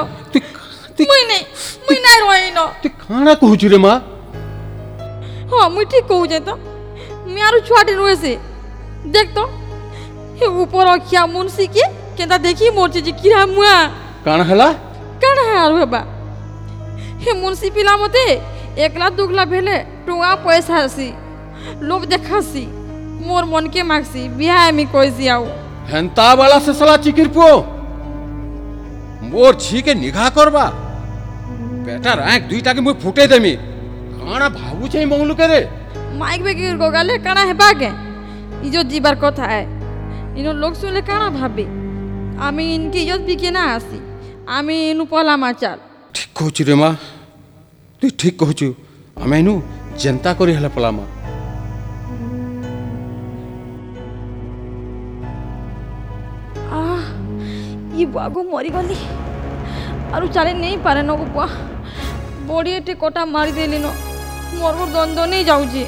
[0.98, 1.42] ମୁଇଁ ନାଇଁ
[1.88, 3.94] ମୁଇଁ ନାଇଁ ରହିନ ତୁ କାଣା କହୁଛୁ ରେ ମା
[5.52, 6.50] ହଁ ମୁଇଁ ଠିକ କହୁଛେ ତ
[7.30, 8.32] ମୁଇଁ ଆରୁ ଛୁଆଟେ ରୁହେ ସେ
[9.14, 9.38] ଦେଖ ତ
[10.40, 11.86] ହେ ଉପର ଅଖିଆ ମୁନସି କିଏ
[12.18, 13.74] କେନ୍ତା ଦେଖି ମରଛି ଯେ କିରା ମୁଆ
[14.26, 14.68] କାଣା ହେଲା
[15.22, 16.00] କାଣା ଆରୁ ହେବା
[17.22, 18.24] ହେ ମୁନସି ପିଲା ମତେ
[18.84, 19.74] ଏକଲା ଦୁଗଲା ବେଲେ
[20.06, 21.08] ଟଙ୍କା ପଇସା ଆସି
[21.88, 22.62] লোভ দেখাছি
[23.26, 25.44] মোর মনকে মাগছি বিয়া আমি কইছি আও
[25.90, 27.56] হেন্তা বালা সে সালা চিকির পুও
[29.30, 30.66] মোর ছিকে নিঘা করবা
[31.84, 33.52] বেটার এক দুইটাকে মুই ফুটে দেমি
[34.18, 35.60] কানা ভাবুছে মঙ্গলুকে রে
[36.20, 37.90] মাইক বেগে গগালে কানা হেবা গে
[38.66, 39.66] ইজত জিবার কথা হয়
[40.38, 41.64] ইনো লোক শুনলে কানা ভাবে
[42.46, 43.98] আমি ইনকে ইজত বিকে না আসি
[44.56, 45.78] আমি ইনু পলা মাচাল
[46.14, 46.90] ঠিক কହୁছি রে মা
[48.00, 48.66] তুই ঠিক কହୁଛୁ
[49.22, 49.54] ଆମେ ଏନୁ
[50.00, 51.04] ଯେନ୍ତା କରି ହେଲେ ପଲାମା
[58.00, 58.94] ଇ ବୁଆକୁ ମରିଗଲି
[60.16, 61.46] ଆରୁ ଚାଲି ନେଇପାରେ ନକୁ ବୁଆ
[62.50, 63.86] ବଡ଼ିଏଟେ କଟା ମାରିଦେଲିନ
[64.60, 65.84] ମୋର ଦନ୍ଦ ନେଇ ଯାଉଛେ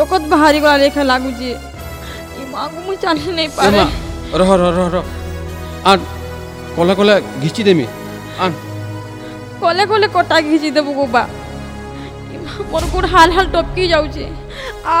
[0.00, 1.50] ରକତ ବାହାରିଗଲା ଲେଖା ଲାଗୁଛେ
[2.40, 3.80] ଇ ମାଆକୁ ମୁଁ ଚାଲି ନେଇପାରେ
[4.42, 5.04] ରହ ରହ ରହ ରହ
[5.90, 5.98] ଆଣ
[6.76, 7.86] କଲା କଲା ଘିଚି ଦେମି
[8.44, 8.50] ଆଣ
[9.62, 11.22] କଲେ କଲେ କଟା ଘିଚି ଦେବୁ ଗୋବା
[12.70, 14.24] ମୋର ଗୋଡ଼ ହାଲ ହାଲ ଟପକି ଯାଉଛେ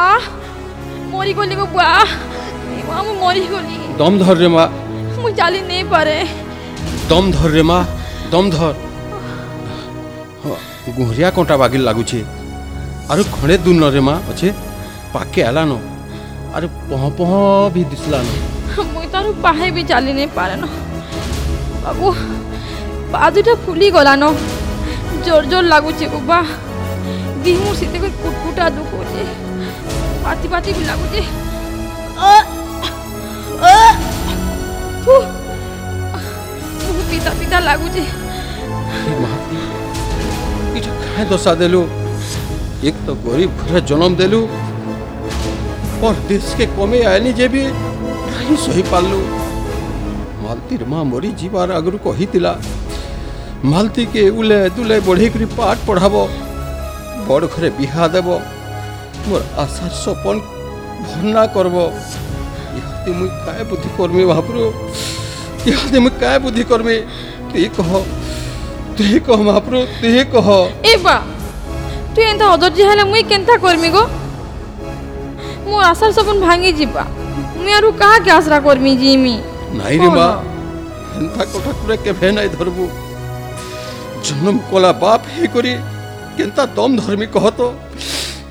[1.12, 1.90] मरिगली को बुआ
[3.24, 4.64] मरिगली दम धर रे मा
[5.20, 6.16] હું ચાલી નહીં પડે
[7.10, 7.78] દમ ધર રે માં
[8.32, 8.74] દમ ધર
[10.98, 12.20] ગુહરિયા કોંટા વાગી લાગુ છે
[13.12, 14.48] ଆରୁ ଖଣ୍ଡେ ଦୂରରେ ମା ଅଛେ
[15.14, 15.70] ପାଖେ ହେଲାନ
[16.54, 17.30] ଆରେ ପହ ପହ
[17.74, 18.26] ବି ଦିଶଲାନ
[18.94, 20.62] ମୁଇଁ ତାରୁ ବାହେ ବି ଚାଲି ନେଇ ପାରେନ
[21.84, 22.06] ବାବୁ
[23.14, 24.22] ପାଦୁଟା ଫୁଲି ଗଲାନ
[25.26, 26.38] ଜୋର ଜୋର ଲାଗୁଛି ବାବା
[27.44, 29.24] ଦିହୁ ସେତେ କୁଟକୁଟା ଦୁଖଉଛେ
[30.26, 31.20] ପାତି ପାତି ବି ଲାଗୁଛି
[35.08, 35.20] બહુ
[37.10, 38.04] પિતા પિતા લાગુ છે
[40.72, 41.82] কিছু খায় দশা দেলু
[42.88, 44.42] এক তো গরিব ঘরে জন্ম দেলু
[46.06, 47.62] और देश के कमे आयनी जे भी
[48.34, 49.16] नहीं सही पालू
[50.44, 52.52] मालतीर माँ मरी जीवार आगर कहीला
[53.72, 56.14] मालती के उले दुले बढ़ेक पाठ पढ़ाब
[57.28, 58.28] बड़ घरे बिहा देव
[59.28, 59.90] मोर आशा
[63.08, 64.70] आता मुई काय बुद्धी करमी महाप्रभू
[65.64, 66.96] की आता मुई काय बुद्धी करमी
[67.52, 67.92] तू ही कह
[68.98, 70.50] तू ही कह महाप्रभू तू ही कह
[70.92, 71.16] ए बा
[72.16, 74.06] तू एंता अधर्य हेले मुई
[75.88, 77.02] ଆଶା ସବୁ ଭାଙ୍ଗି ଯିବା
[77.58, 79.34] ମୁଁ ଆରୁ କାହାକେ ଆଶ୍ରା କର୍ମି ଯିମି
[79.80, 80.24] ନାଇଁ ରେ ମା
[81.18, 82.84] ଏନ୍ତା କଥା କୁରେ କେଭେ ନାଇଁ ଧରବୁ
[84.28, 85.72] ଜନମ କଲା ବାପ ହେଇକରି
[86.38, 87.68] କେନ୍ତା ଦମ ଧର୍ମି କହ ତ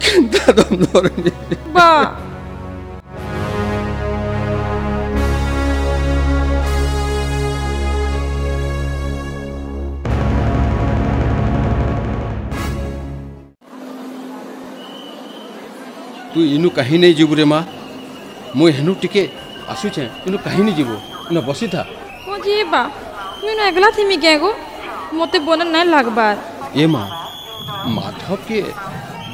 [0.05, 1.35] କେନ୍ତା ଦମ ଧର୍ମି
[1.79, 1.87] ବା
[16.33, 17.59] तु इनु कहीं नहीं जीवु रे माँ
[18.57, 19.21] मु हेनु टिके
[19.71, 20.95] आसुचे इनु कहीं नहीं जीवु
[21.31, 21.81] इनु बसी था
[22.27, 22.81] मो जीवा
[23.97, 24.33] थी मी
[25.47, 25.59] बोन
[26.81, 27.05] ए माँ
[27.95, 28.57] माधव के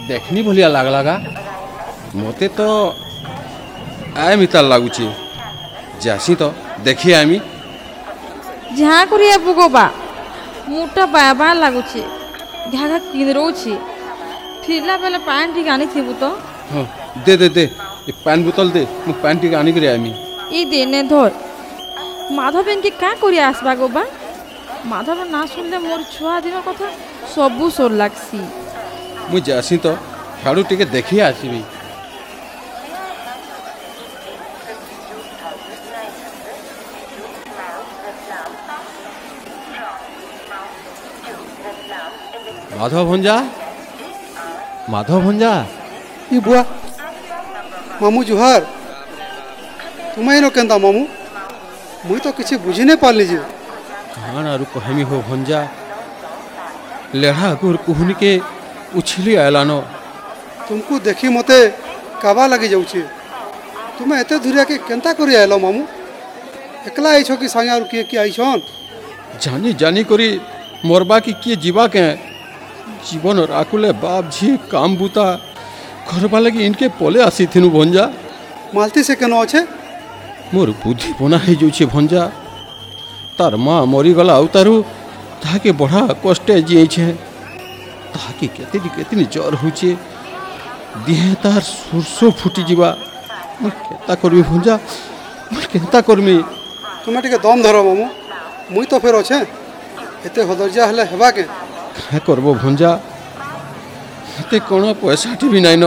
[0.10, 1.16] देखनी भलिया लाग लागा
[2.22, 2.68] मत तो
[4.24, 5.08] आय मिता लागुची
[6.04, 6.48] जासी तो
[6.86, 7.40] देखी आमी
[8.80, 9.86] जहाँ करिया बुगोबा
[10.74, 12.02] ମୁଟା ବାୟା ଲାଗୁଛି
[12.74, 13.74] ଘା ଘା କିନ୍ଦରଉଛି
[14.64, 16.30] ଫେରିଲା ବେଳେ ପ୍ୟାଣ୍ଟ ଟିକେ ଆଣିଥିବୁ तो
[16.72, 16.88] হ্যাঁ,
[17.26, 17.64] দে দে দে
[18.24, 20.12] প্যান বোতল দে बोतल दे मु पैन टी आनी
[20.60, 21.30] ই দে নে ধর
[22.40, 24.04] মাধবেন কি কা করি আসবা গো বা
[24.92, 26.88] মাধব না শুনলে মোর ছুয়া দিন কথা
[27.34, 28.40] সবু সর লাগছি
[29.30, 29.92] মু যাসি তো
[30.44, 31.62] हाड़ू টিকে দেখি আসিবি
[42.80, 43.36] মাধব ভঞ্জা
[44.94, 45.54] মাধব ভঞ্জা
[46.36, 46.64] ই বুয়া
[48.02, 48.62] মামু জুহার
[50.14, 51.02] তুমি ন কেন্তা মামু
[52.08, 53.40] মুই তো কিছু বুঝি নাই পারলি যে
[54.16, 55.60] কাণ আর কহেমি হো ভঞ্জা
[57.22, 58.32] লেহা আগুর কুহুনিকে
[59.00, 59.72] উছিলি আয়লান
[60.68, 61.58] তুমকু দেখি মতে
[62.24, 63.02] কাবা লাগি যাউছে
[63.98, 65.82] তুমি এতে দূরিয়াকে কেন্তা করি আইল মামু
[66.90, 68.58] একলা আইছ কি সাঙ্গে আর কিয়ে কি আইছন
[69.44, 70.30] জানি জানি করি
[70.90, 72.06] মরবা কি কিয়ে যিবা কে
[73.08, 75.28] জীবন রাখুলে বাপ ঝি কাম বুতা
[76.08, 78.10] ઘર પાલાગી ઇનકે પોલે આસી થીનું ભોંજા
[78.76, 79.60] માલતી સે કેનો છે
[80.54, 82.28] મોર બુદ્ધિ પોના હે જો છે ભોંજા
[83.38, 84.74] તાર માં મરી ગલા અવતારુ
[85.44, 87.06] તાકે બઢા કષ્ટે જીએ છે
[88.16, 89.90] તાકે કેતેની કેતેની જર હોચે
[91.06, 92.94] ଦିହେ ତାହାର ସୋର୍ଷ ଫୁଟିଯିବା
[93.62, 94.78] ମୁଁ କେନ୍ତା କରିବି ଭଞ୍ଜା
[95.54, 96.36] ମୁଁ କେନ୍ତା କର୍ମି
[97.04, 98.10] ତୁମେ ଟିକେ ଦମ୍ ଧର ମାମୁଁ
[98.74, 99.38] ମୁଇଁ ତ ଫେର୍ ଅଛେ
[100.28, 101.48] ଏତେ ହଦର୍ଜା ହେଲେ ହେବା କେଁ
[102.10, 102.96] କାଁ କର୍ବ ଭଞ୍ଜା
[104.38, 105.86] হাতে পয়সা পয়সাটি নাই ন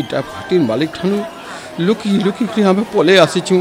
[0.00, 1.18] ইটা ফাটির মালিক ঠানু
[1.86, 3.56] লুকি লুকি করে আমি পলে আসিছু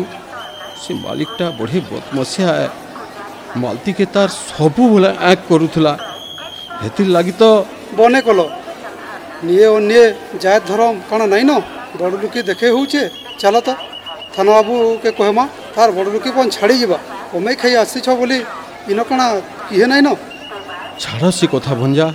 [0.81, 2.51] সে মালিকটা বড়ি বদমসিয়া
[3.63, 5.93] মালতিকে তার সবু বলে এক করুলা
[6.81, 7.49] হেতির লাগি তো
[7.97, 8.39] বনে কল
[9.47, 10.05] নিয়ে ও নিয়ে
[10.43, 11.53] যায় ধরম কাণ নাই ন
[11.99, 13.01] বড় লুকি দেখে হচ্ছে
[13.41, 13.73] চাল তো
[14.33, 16.97] থানবাবুকে কহমা তার বড় লুকি পণ ছাড়ি যা
[17.31, 18.37] কমে খাই আসিছ বলে
[18.91, 19.25] ইন কাণা
[19.67, 20.09] কিহে নাই ন
[21.01, 22.07] ছাড় সে কথা ভঞ্জা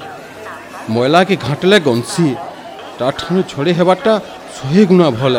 [0.90, 2.26] ମଇଲାକେ ଘାଣ୍ଟଲେ ଗନ୍ସି
[2.98, 4.12] ତାଠାରୁ ছড়ে ହେବାର୍ଟା
[4.56, 5.34] ଶହେ গুণা ଭଲ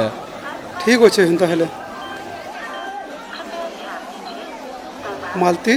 [0.82, 1.68] ଠିକ୍ ଅଛେ ହେନ୍ତା ହେଲେ
[5.42, 5.76] ମାଲତି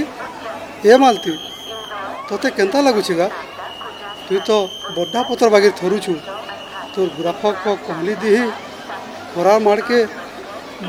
[0.91, 1.33] ଏ ମାଲତି
[2.29, 3.27] তোতে କେନ୍ତା ଲାଗୁଛି ଗା
[4.27, 4.55] তুই তো
[4.95, 6.13] বড্ডা পতর বাগে থরুছু
[6.93, 7.41] তোর গুরাফ
[7.87, 8.45] কহলি দিহি
[9.31, 9.97] খরার মাড়কে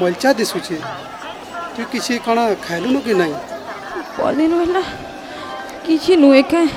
[0.00, 0.76] মলচা দিশুছি
[1.74, 3.32] তুই কিছু কাଣା খাইলুনু কি নাই
[4.16, 4.82] পরদিন হইলা
[5.86, 6.68] কিছু নুয়ে খায়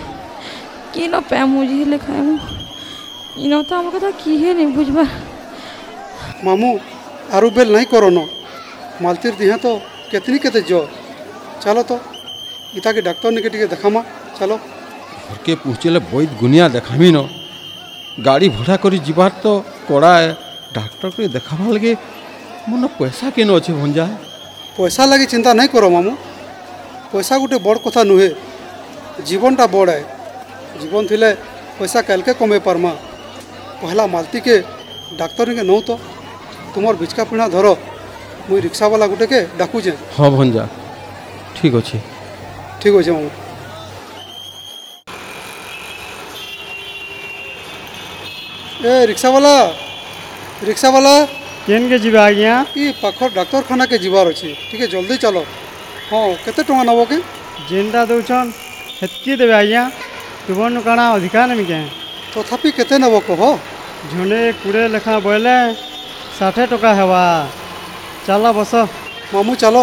[0.96, 1.16] किन
[1.54, 2.22] मुझे लिखा है
[3.46, 5.04] इन तो आम कथा किए नहीं बुझबा
[6.46, 6.70] मामू
[7.38, 8.26] आरु बेल नहीं करो न
[9.04, 9.76] मालतीर दिहे तो
[10.12, 10.80] कितनी कितने जो
[11.64, 12.00] चलो तो
[12.78, 14.02] इता के डॉक्टर ने के देखामा
[14.40, 17.30] चलो घर के पहुँचले बहुत गुनिया देखामी न
[18.28, 19.52] গাড়ি ভড়া করে যাবার তো
[19.90, 20.14] কড়া
[20.78, 21.92] ডাক্তারকে দেখাবার লাগে
[22.68, 24.06] মন পয়সা কেন অছে ভঞ্জা
[24.78, 26.14] পয়সা লাগে চিন্তা নাই কর মামু
[27.12, 28.30] পয়সা গোটে বড় কথা নুহে
[29.30, 30.04] জীবনটা বড় আয়
[30.80, 31.18] जीवन थी
[31.80, 32.90] पैसा कल के कमे पार्मा
[33.82, 34.58] कहला मालती के
[35.20, 35.96] डाक्तर के नौ तो
[36.76, 37.68] तुम बिचका पिणा धर
[38.50, 40.68] मु रिक्सावाला गुटे के डाकुचे हाँ भंजा
[41.58, 41.98] ठीक अच्छे
[42.82, 43.30] ठीक अच्छे मामू
[48.92, 49.56] ए रिक्सावाला
[50.70, 51.14] रिक्सावाला
[51.66, 55.44] केन के जीवा आज्ञा ई पाखर डाक्तरखाना के जीवार अछि ठीक जल्दी चलो
[56.12, 57.18] हाँ कते टका नबो के
[57.70, 58.54] जेंडा दउछन
[59.02, 59.84] हेतकी देबे आज्ञा
[60.52, 61.80] ତୁମର୍ନୁ କାଣା ଅଧିକା ନେମି କେଁ
[62.34, 63.42] ତଥାପି କେତେ ନେବ କହ
[64.14, 65.54] ଝୁଣ୍ଡେ କୁଡ଼େ ଲେଖା ବୋଇଲେ
[66.40, 67.22] ଷାଠିଏ ଟଙ୍କା ହେବା
[68.28, 68.74] ଚାଲ ବସ
[69.34, 69.78] ମାମୁଁ ଚାଲ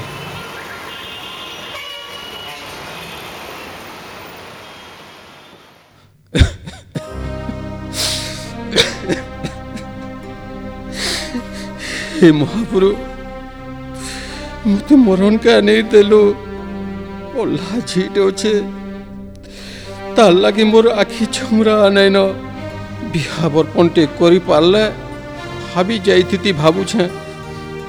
[12.22, 13.12] হে মহাপুরুষ
[14.64, 16.20] ମୋତେ ମରଣ କା ନେଇଦେଲୁ
[17.32, 18.52] ପଲ୍ଲା ଝିଟେ ଅଛେ
[20.18, 22.18] ତାର୍ ଲାଗି ମୋର ଆଖି ଛୁମରା ନାଇଁନ
[23.16, 24.84] ବିହା ବରପଣଟେ କରିପାରିଲେ
[25.74, 27.04] ଭାବି ଯାଇଥିତି ଭାବୁଛେଁ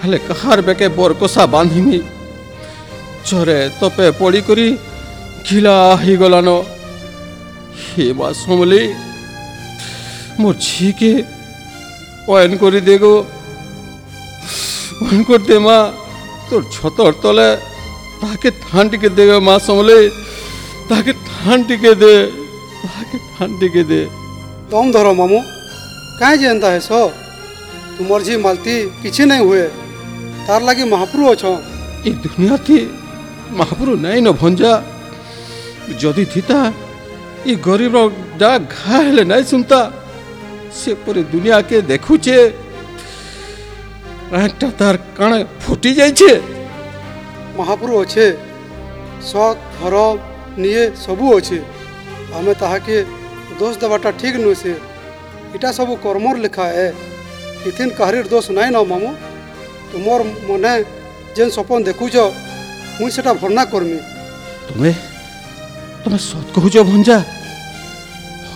[0.01, 1.99] ହେଲେ କାହାର ବେକେ ବରକଷା ବାନ୍ଧିମି
[3.29, 4.69] ଚରେ ତପେ ପଡ଼ିକରି
[5.47, 6.49] ଘିଲା ହେଇଗଲାନ
[7.85, 8.83] ହେ ମା ସମଲି
[10.43, 11.13] ମୋ ଝିକେ
[12.35, 13.15] ଅଏନ୍ କରିଦେ ଗୋ
[15.05, 15.85] ଅଏନ୍ କରିଦେ ମା'
[16.51, 17.49] তোর ছতর তলে
[18.23, 19.99] তাকে ঠান্ডিকে দেবে মা সমলে
[20.91, 22.15] তাকে ঠান্ডিকে দে
[22.85, 24.01] তাকে ঠান্ডিকে দে
[24.73, 25.39] তম ধর মামু
[26.21, 26.89] কাই যে এন্তা হেস
[27.97, 29.65] তোমার ঝি মালতি কিছু নাই হুয়ে
[30.47, 31.45] তার লাগি মহাপুরু অছ
[32.09, 32.79] এই দুনিয়াতে
[33.59, 34.73] মহাপুরু নাই ন ভঞ্জা
[36.03, 36.61] যদি থিতা
[37.51, 37.95] ই গরিব
[38.41, 39.81] যা ঘা হলে নাই শুনতা
[40.81, 42.37] সে সেপরে দুনিয়াকে দেখুছে
[44.47, 46.33] একটা তার কানে ফুটি যাইছে છે
[47.59, 48.27] મહાપ્રભુ અછે
[49.31, 49.57] શોખ
[50.63, 51.59] নিয়ে সবু অছে
[52.37, 52.95] আমি তাহাকে
[53.61, 54.73] দোষ দেওয়াটা ঠিক নয় সে
[55.57, 56.87] এটা সবু কর্মর লেখা এ
[57.69, 59.11] ইথিন কাহারির দোষ নাই না মামু
[59.93, 60.73] তোমার মনে
[61.37, 62.15] যে স্বপন দেখুছ
[62.99, 63.99] মুই সেটা ভর্ণা করমি
[64.69, 64.91] তুমি
[66.03, 67.19] তুমি সত কহুছ ভঞ্জা
[68.51, 68.53] হ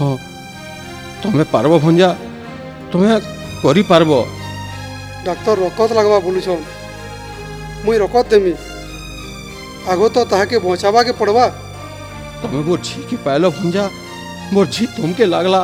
[1.23, 2.11] তুমি পারব ভঞ্জা
[2.91, 3.07] তুমি
[3.65, 4.11] করি পারব
[5.29, 6.59] डाक्तर रकत लगवा बोलुन
[7.85, 8.53] मुई रकत देमी
[9.93, 11.47] आगो तो ताके बचावा के पड़वा
[12.43, 13.85] तुम्हें मोर झी की पैल भुंजा
[14.57, 15.61] मोर झी तुमके लागला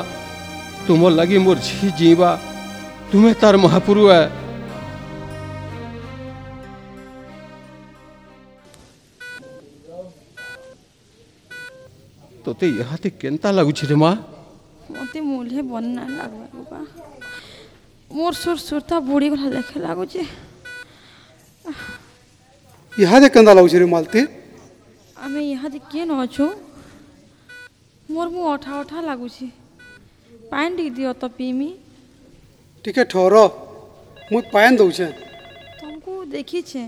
[0.87, 2.31] तुम लगी मोर झी जीवा
[3.13, 4.23] तुम्हें तार महापुरु है
[12.47, 14.15] तो ते यहाँ ते केंता लगु छे माँ
[14.95, 17.33] मोते मूल है बनना लगवा बाबा
[18.15, 20.21] ମୋର ସୁର ସୁରତା ବୁଡ଼ିଗଲା ଲେଖେ ଲାଗୁଛି
[23.03, 24.21] ଇହାଦେ କେନ୍ତା ଲାଗୁଛେ ରେ ମାଲତି
[25.25, 26.45] ଆମେ ଇହାଦେ କେନ ଅଛୁ
[28.15, 29.47] ମୋର ମୁଁ ଅଠା ଅଠା ଲାଗୁଛି
[30.53, 31.69] ପାଏନ୍ ଟିକେ ଦିଅ ତ ପିଇମି
[32.85, 33.35] ଟିକେ ଠର
[34.31, 35.07] ମୁଇଁ ପାଏନ୍ ଦଉଛେ
[35.81, 36.83] ତମକୁ ଦେଖିଛେ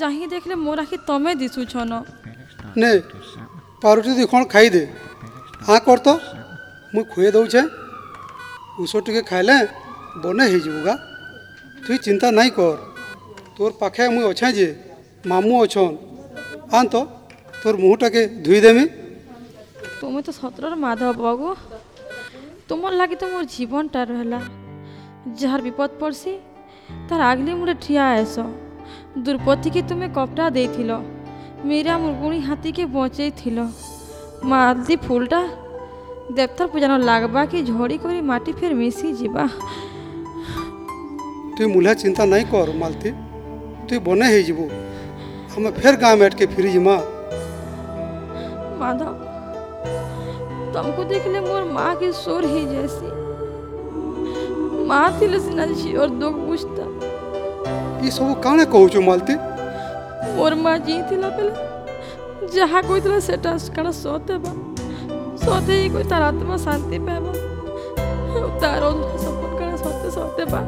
[0.00, 1.92] ଯାହିଁ ଦେଖିଲେ ମୋର ଆଖି ତମେ ଦିଶୁଛ ନ
[2.80, 2.90] ନେ
[3.84, 4.82] ପାରୁଛୁ ଦି କ'ଣ ଖାଇଦେ
[5.66, 6.08] ହଁ କର ତ
[6.94, 7.60] ମୁଇଁ ଖୁଏ ଦଉଛେ
[8.82, 9.56] ଉଷ ଟିକେ ଖାଇଲେ
[10.22, 10.94] ବନେ ହେଇଯିବୁଗା
[11.84, 12.78] ତୁଇ ଚିନ୍ତା ନାଇଁ କର
[13.58, 14.64] ତୋର ପାଖେ ମୁଇଁ ଅଛେ ଯେ
[15.30, 15.94] ମାମୁଁ ଅଛନ୍
[16.80, 16.96] ଆନ୍ ତ
[17.62, 18.84] ତୋର ମୁହଁଟାକେ ଧୋଇଦେମି
[20.00, 21.46] ତୁମେ ତ ସତରର ମାଧବ ବାବୁ
[22.72, 24.40] ତୁମର ଲାଗି ତ ମୋର ଜୀବନଟା ରହିଲା
[25.40, 26.32] ଯାହାର ବିପଦ ପଡ଼ସି
[27.08, 28.36] ତାର ଆଗଲି ମୁଣ୍ଡେ ଠିଆ ଆସ
[29.24, 30.90] ଦ୍ରୌପଦୀକି ତୁମେ କପଡ଼ା ଦେଇଥିଲ
[31.70, 33.58] ମୀରା ମୁର୍ଗୁଣୀ ହାତୀକେ ବଞ୍ଚେଇଥିଲ
[34.52, 35.40] ମାଳତୀ ফুলটা
[36.36, 39.44] দেবতার পূজানো লাগবা কি ঝড়ি করে মাটি ফের মিশি যা
[41.56, 43.10] তুই মুলে चिंता नहीं कर मालती
[43.88, 44.64] तु बने হয়ে যাবু
[45.54, 46.82] আমি ফের গাঁ মেটকে ফিরি যা
[48.80, 49.12] माधव
[50.74, 53.08] तुमको देखने मोर माँ के सोर ही जैसी
[54.90, 56.84] माँ थी सिना जी और दुख बुझता
[58.04, 59.34] ये सब कहने कहो जो मालती
[60.40, 64.52] मोर माँ जी थी ला पहले जहाँ कोई तरह से टास कड़ा सोते बा
[65.46, 67.32] सोते ही कोई तरह आत्मा शांति पे बा
[68.62, 68.92] तारों
[69.24, 70.62] सपन कड़ा सोते सोते बा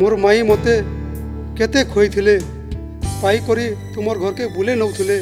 [0.00, 0.74] ମୋର ମାଇଁ ମୋତେ
[1.56, 2.34] କେତେ ଖୋଇଥିଲେ
[3.22, 3.64] ପାଇକରି
[3.96, 5.16] ତୁମର ଘରକେ ବୁଲେଇ ନେଉଥିଲେ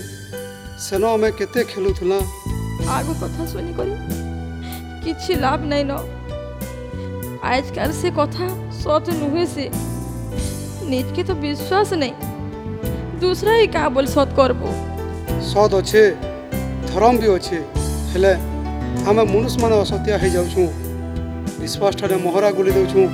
[0.85, 2.19] ସେନ ଆମେ କେତେ ଖେଲୁଥିଲା
[2.99, 3.95] ଆଗ କଥା ଶୁଣିକରି
[5.07, 5.93] କିଛି ଲାଭ ନାଇଁନ
[7.55, 8.47] ଆଜକାଲ ସେ କଥା
[8.85, 9.65] ସତ ନୁହେଁ ସେ
[10.91, 12.15] ନିଜକେ ତ ବିଶ୍ୱାସ ନାଇଁ
[13.27, 14.69] ଦୁସରା ଇ କାଁ ବୋଲି ସତ କରବୁ
[15.51, 16.05] ସତ ଅଛେ
[16.93, 17.59] ଧରମ ବି ଅଛେ
[18.15, 18.33] ହେଲେ
[19.09, 20.63] ଆମେ ମନୁଷମାନେ ଅସତ୍ୟା ହେଇଯାଉଛୁ
[21.61, 23.05] ବିଶ୍ୱାସଠାରେ ମହରା ଗୁଲି ଦେଉଛୁ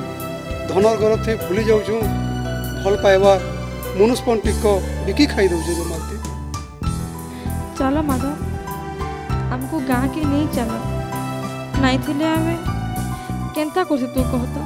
[0.71, 1.99] ଧନର ଗରଥି ଭୁଲି ଯାଉଛୁଁ
[2.85, 3.43] ଭଲ୍ ପାଇବାର୍
[3.99, 4.65] ମନୁଷ୍ପଣ ଟିକ
[5.07, 6.17] ବିକି ଖାଇ ଦଉଛେ ଜମାତି
[7.81, 8.25] ଚାଲ ମାଧ
[9.57, 10.71] ଆମକୁ ଗାଁକେ ନେଇ ଚାଲ
[11.85, 12.57] ନାଇଁଥିଲେ ଆମେ
[13.59, 14.57] କେନ୍ତା କରୁଛୁ ତୁ କହ ତ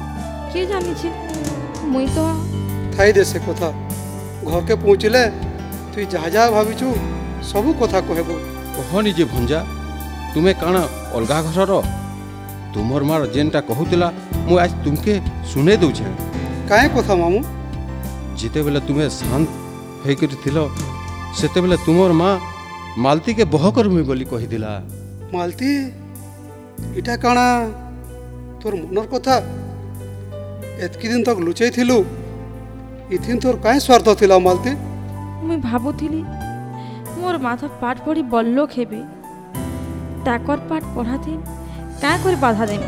[0.49, 1.07] କିଏ ଜାଣିଛି
[1.93, 2.19] ମୁଇଁ ତ
[2.97, 3.69] ଥାଇଦେ ସେ କଥା
[4.49, 5.23] ଘରକେ ପହଞ୍ଚିଲେ
[5.93, 6.89] তুই যা যা ভাবিছু
[7.53, 8.29] সবু কথা কহব
[8.77, 9.59] কহ নিজে ভঞ্জা
[10.33, 10.75] তুমি কাণ
[11.17, 12.00] অলগা ঘরর
[12.75, 14.07] ତୁମର ମାର ଯେନ୍ଟା କହୁଥିଲା
[14.47, 15.13] ମୁଁ ଆଜି ତୁମକେ
[15.53, 16.07] ଶୁଣେଇ ଦେଉଛେ
[16.71, 17.39] କାଏଁ କଥା ମାମୁଁ
[18.41, 19.49] ଯେତେବେଲେ ତୁମେ ଶାନ୍ତ
[20.05, 20.57] ହେଇକରି ଥିଲ
[21.39, 22.29] ସେତେବେଲେ ତୁମର ମା
[23.07, 24.71] ମାଲତୀକେ ବହ କରମି ବୋଲି କହିଥିଲା
[25.35, 25.71] ମାଲତି
[26.99, 27.45] ଇଟା କାଣା
[28.61, 29.35] ତୋର ମନର କଥା
[30.85, 31.97] ଏତକି ଦିନ ତକ ଲୁଚେଇଥିଲୁ
[33.15, 34.71] ଇଥିନ୍ ତୋର କାଏଁ ସ୍ୱାର୍ଥ ଥିଲା ମାଲତି
[35.45, 36.21] ମୁଇଁ ଭାବୁଥିଲି
[37.21, 39.01] ମୋର মাথা পাঠ পড়ি বল্লক ହେବି
[40.27, 41.39] তাকর পাঠ পড়াতেন
[42.01, 42.87] କାଁ କରି ବାଧା ଦେମି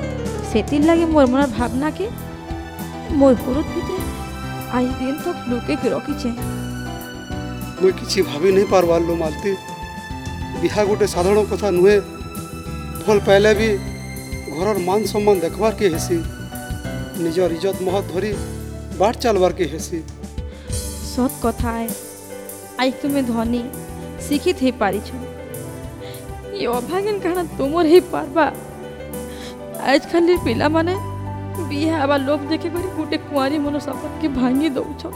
[0.51, 2.05] ସେଥିର୍ଲାଗି ମୋର୍ ମନର ଭାବନାକେ
[3.23, 4.01] ମୋର୍ ହୃଦ୍ ଭିତରେ
[4.77, 6.29] ଆଜି ଦିନ ତକ୍ ଲୁକେଇକି ରଖିଛେ
[7.79, 9.51] ମୁଇଁ କିଛି ଭାବି ନେଇ ପାରବାର୍ ଲୋ ମାଲତି
[10.63, 11.95] ବିହା ଗୋଟେ ସାଧାରଣ କଥା ନୁହେଁ
[13.05, 13.69] ଭଲ ପାଇଲେ ବି
[14.55, 16.17] ଘରର ମାନ ସମ୍ମାନ ଦେଖବାର୍କେ ହେସି
[17.23, 18.33] ନିଜର ଇଜତ ମହତ ଧରି
[19.01, 20.01] ବାଟ ଚାଲବାର୍କେ ହେସି
[21.13, 21.87] ସତ୍ କଥା ଏ
[22.81, 23.63] ଆଜି ତୁମେ ଧନୀ
[24.27, 25.09] ଶିକ୍ଷିତ ହେଇପାରିଛ
[26.61, 28.47] ଏ ଅଭାଗିନ କାଣା ତୁମର ହେଇପାରବା
[29.91, 30.93] આજકાલની પિલામાને
[31.69, 35.09] બિહે આવા લોભ દેખી કરી ગોટે કુંવારી મનો સપનકે ભાંગી દઉં છો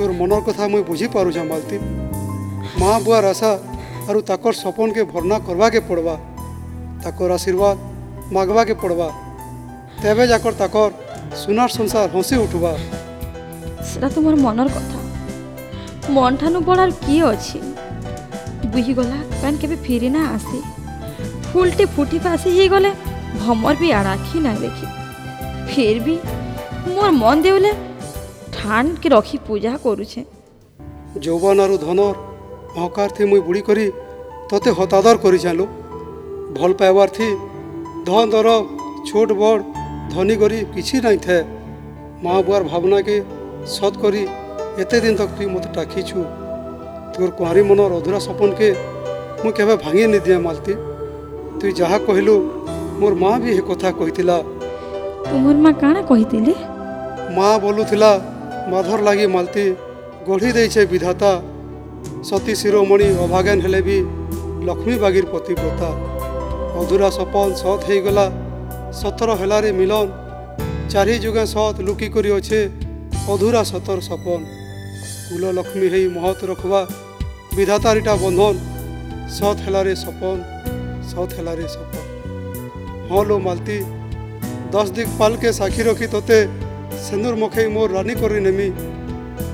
[0.00, 1.80] તોર મનર કથા મુઈ બુઝી પારું છું માલતી
[2.82, 3.54] મા બુઆર આશા
[4.06, 6.18] આરુ તાકર સપનકે ભરણા કરવાકે પડવા
[7.06, 7.78] તાકર આશીર્વાદ
[8.36, 9.08] માગવાકે પડવા
[10.04, 10.86] তেবে যাকর তাকর
[11.42, 12.76] সোনার সংসার হসি উঠবা
[13.90, 15.02] সেটা তোমার মনের কথা
[16.18, 17.58] মন ঠানু বড় আর কি অছি
[18.76, 20.58] বুঝিগলা কারণ কেবে ফিরে না আসে
[21.52, 22.90] ફૂલટી ફૂટી ફાસી ହେଇଗଲେ
[23.40, 24.86] ભમર બી આડ આખી ના દેખી
[25.70, 26.14] ફેર બી
[26.94, 27.72] મોર મન દેવલે
[28.54, 30.22] ઠાણ કે રખી પૂજા કરું છે
[31.26, 32.16] ଯୌବନରୁ ଧନର
[32.82, 33.84] ଅହଙ୍କାର ଥି ମୁଇଁ ବୁଡ଼ି କରି
[34.52, 35.64] ତତେ ହତାଦର କରିଚାଲୁ
[36.58, 37.28] ଭଲ ପାଇବାର ଥି
[38.08, 38.48] ଧନ ଦର
[39.10, 39.60] ଛୋଟ ବଡ଼
[40.14, 41.42] ଧନୀ କରି କିଛି ନାଇଁ ଥାଏ
[42.24, 43.16] ମା ବୁଆର ଭାବନାକେ
[43.76, 44.22] ସତ୍ କରି
[44.82, 46.16] ଏତେ ଦିନ ତକ ତୁଇ ମୋତେ ଟାକିଛୁ
[47.12, 48.68] ତୋର କୁଆଁରୀ ମନର ଅଧୁରା ସପନକେ
[49.44, 50.72] ମୁଁ କେବେ ଭାଙ୍ଗି ନିଦିଏ ମାଲତି
[51.62, 52.32] ତୁ ଯାହା କହିଲୁ
[53.00, 54.36] ମୋର ମା ବି ଏ କଥା କହିଥିଲା
[55.26, 56.54] ତୁମର ମା କାଣ କହିଥିଲେ
[57.36, 58.08] ମା ବୋଲୁଥିଲା
[58.72, 59.66] ମାଧର ଲାଗି ମାଲତି
[60.30, 61.30] ଗଢ଼ି ଦେଇଛେ ବିଧାତା
[62.30, 63.96] ସତୀ ଶିରୋମଣି ଅଭାଗେନ ହେଲେ ବି
[64.70, 65.90] ଲକ୍ଷ୍ମୀ ବାଗିର ପତିବ୍ରତା
[66.82, 68.26] ଅଧୁରା ସପନ ସତ୍ ହେଇଗଲା
[69.02, 72.60] ସତର ହେଲାରେ ମିଲନ ଚାରି ଯୁଗେ ସତ୍ ଲୁକି କରି ଅଛେ
[73.34, 74.40] ଅଧୁରା ସତର ସପନ
[75.28, 76.80] କୁଲ ଲକ୍ଷ୍ମୀ ହେଇ ମହତ ରଖବା
[77.56, 78.50] ବିଧାତାରିଟା ବନ୍ଧନ
[79.38, 80.51] ସତ୍ ହେଲାରେ ସପନ
[81.14, 81.92] ସାଉଥ୍ ହେଲାରେ ସପ
[83.12, 83.78] ହଁ ଲୋ ମାଲତି
[84.74, 86.38] ଦଶ ଦିଗ୍ ପାଲ୍କେ ସାକ୍ଷୀ ରଖି ତୋତେ
[87.06, 88.68] ସିନ୍ଦୁର ମୁଖେଇ ମୋର ରାନୀ କରି ନେମି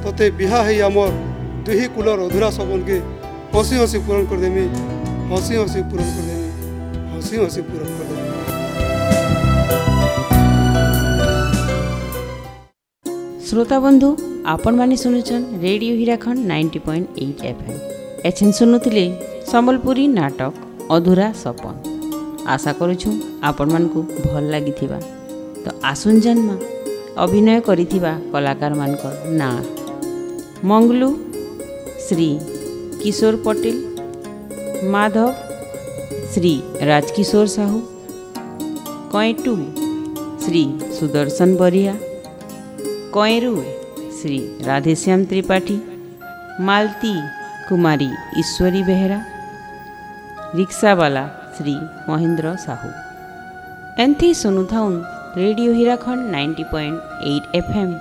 [0.06, 1.14] ତୋତେ ବିହା ହେଇ ଆମର
[1.68, 2.98] ଦୁହି କୁଲର ଅଧୁରା ସବନକେ
[3.56, 4.64] ହସି ହସି ପୂରଣ କରିଦେମି
[5.32, 8.16] ହସି ହସି ପୂରଣ କରିଦେମି ହସି ହସି ପୂରଣ କରିଦେମି
[13.48, 14.08] শ্রোতা বন্ধু
[14.54, 17.76] আপন মানে শুনেছেন radio Hirakhand ninety point eight F M
[18.30, 19.04] এছেন শুনুলে
[19.52, 20.52] সম্বলপুরী নাটক
[20.96, 21.74] অধুরা সপন
[22.54, 23.08] আশা করুছু
[23.48, 24.98] ଆପଣମାନଙ୍କୁ ଭଲ ଲାଗିଥିବା
[25.64, 26.56] ତ ଆସୁନ୍ ଜାନ୍ମା
[27.24, 29.04] ଅଭିନୟ କରିଥିବା କଳାକାରମାନଙ୍କ
[29.40, 29.58] ନାଁ
[30.70, 31.08] ମଙ୍ଗଲୁ
[32.06, 32.28] ଶ୍ରୀ
[33.02, 33.76] କିଶୋର ପଟେଲ
[34.92, 35.26] ମାଧବ
[36.34, 36.52] ଶ୍ରୀ
[36.90, 37.78] ରାଜକିଶୋର ସାହୁ
[39.14, 39.54] କଏଁଟୁ
[40.44, 40.64] ଶ୍ରୀ
[40.98, 41.92] ସୁଦର୍ଶନ ବରିଆ
[43.16, 43.54] କଏଁରୁ
[44.20, 44.38] ଶ୍ରୀ
[44.70, 45.76] ରାଧେଶ୍ୟାମ ତ୍ରିପାଠୀ
[46.70, 47.14] ମାଲତୀ
[47.70, 48.10] କୁମାରୀ
[48.42, 49.18] ଈଶ୍ୱରୀ ବେହେରା
[50.56, 51.22] રિક્ષાવાલા
[51.56, 51.72] શ્રી
[52.10, 52.90] મહેન્દ્ર સાહુ
[54.02, 54.94] એનથી શુણુથાઉં
[55.40, 56.98] radio Hirakhand ninety point
[57.30, 57.92] eight F M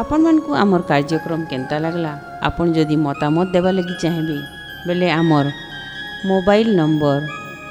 [0.00, 2.12] ଆପଣମାନଙ୍କୁ ଆମର କାର୍ଯ୍ୟକ୍ରମ କେନ୍ତା ଲାଗ୍ଲା
[2.48, 4.38] ଆପଣ ଯଦି ମତାମତ ଦେବା ଲାଗି ଚାହିଁବେ
[4.88, 5.46] ବେଲେ ଆମର
[6.30, 7.22] ମୋବାଇଲ ନମ୍ବର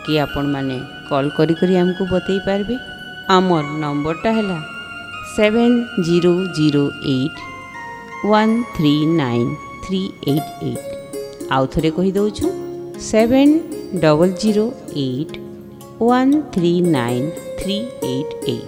[0.06, 0.77] କି ଆପଣମାନେ
[1.12, 2.77] କଲ୍ କରିକରି ଆମକୁ ବତେଇ ପାରିବେ
[3.38, 4.60] ଆମର ନମ୍ବରଟା ହେଲା
[5.36, 5.77] seven
[6.08, 6.84] zero zero
[7.15, 7.41] eight
[8.32, 9.53] one three nine
[9.86, 10.01] three
[10.32, 10.91] eight eight
[11.58, 12.47] ଆଉ ଥରେ କହିଦେଉଛୁ
[13.12, 13.50] seven
[14.04, 14.66] double zero
[15.08, 15.32] eight
[16.10, 17.24] one three nine
[17.60, 17.76] three
[18.13, 18.68] eight eight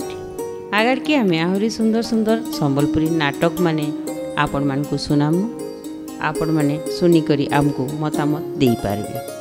[0.80, 3.88] आगार के आम आहरी सुंदर सुंदर संबलपुरी नाटक माने
[4.44, 5.44] आपण मान को सुनामु
[6.32, 9.35] आपण माने सुनिक आमको मतामत देई पारबे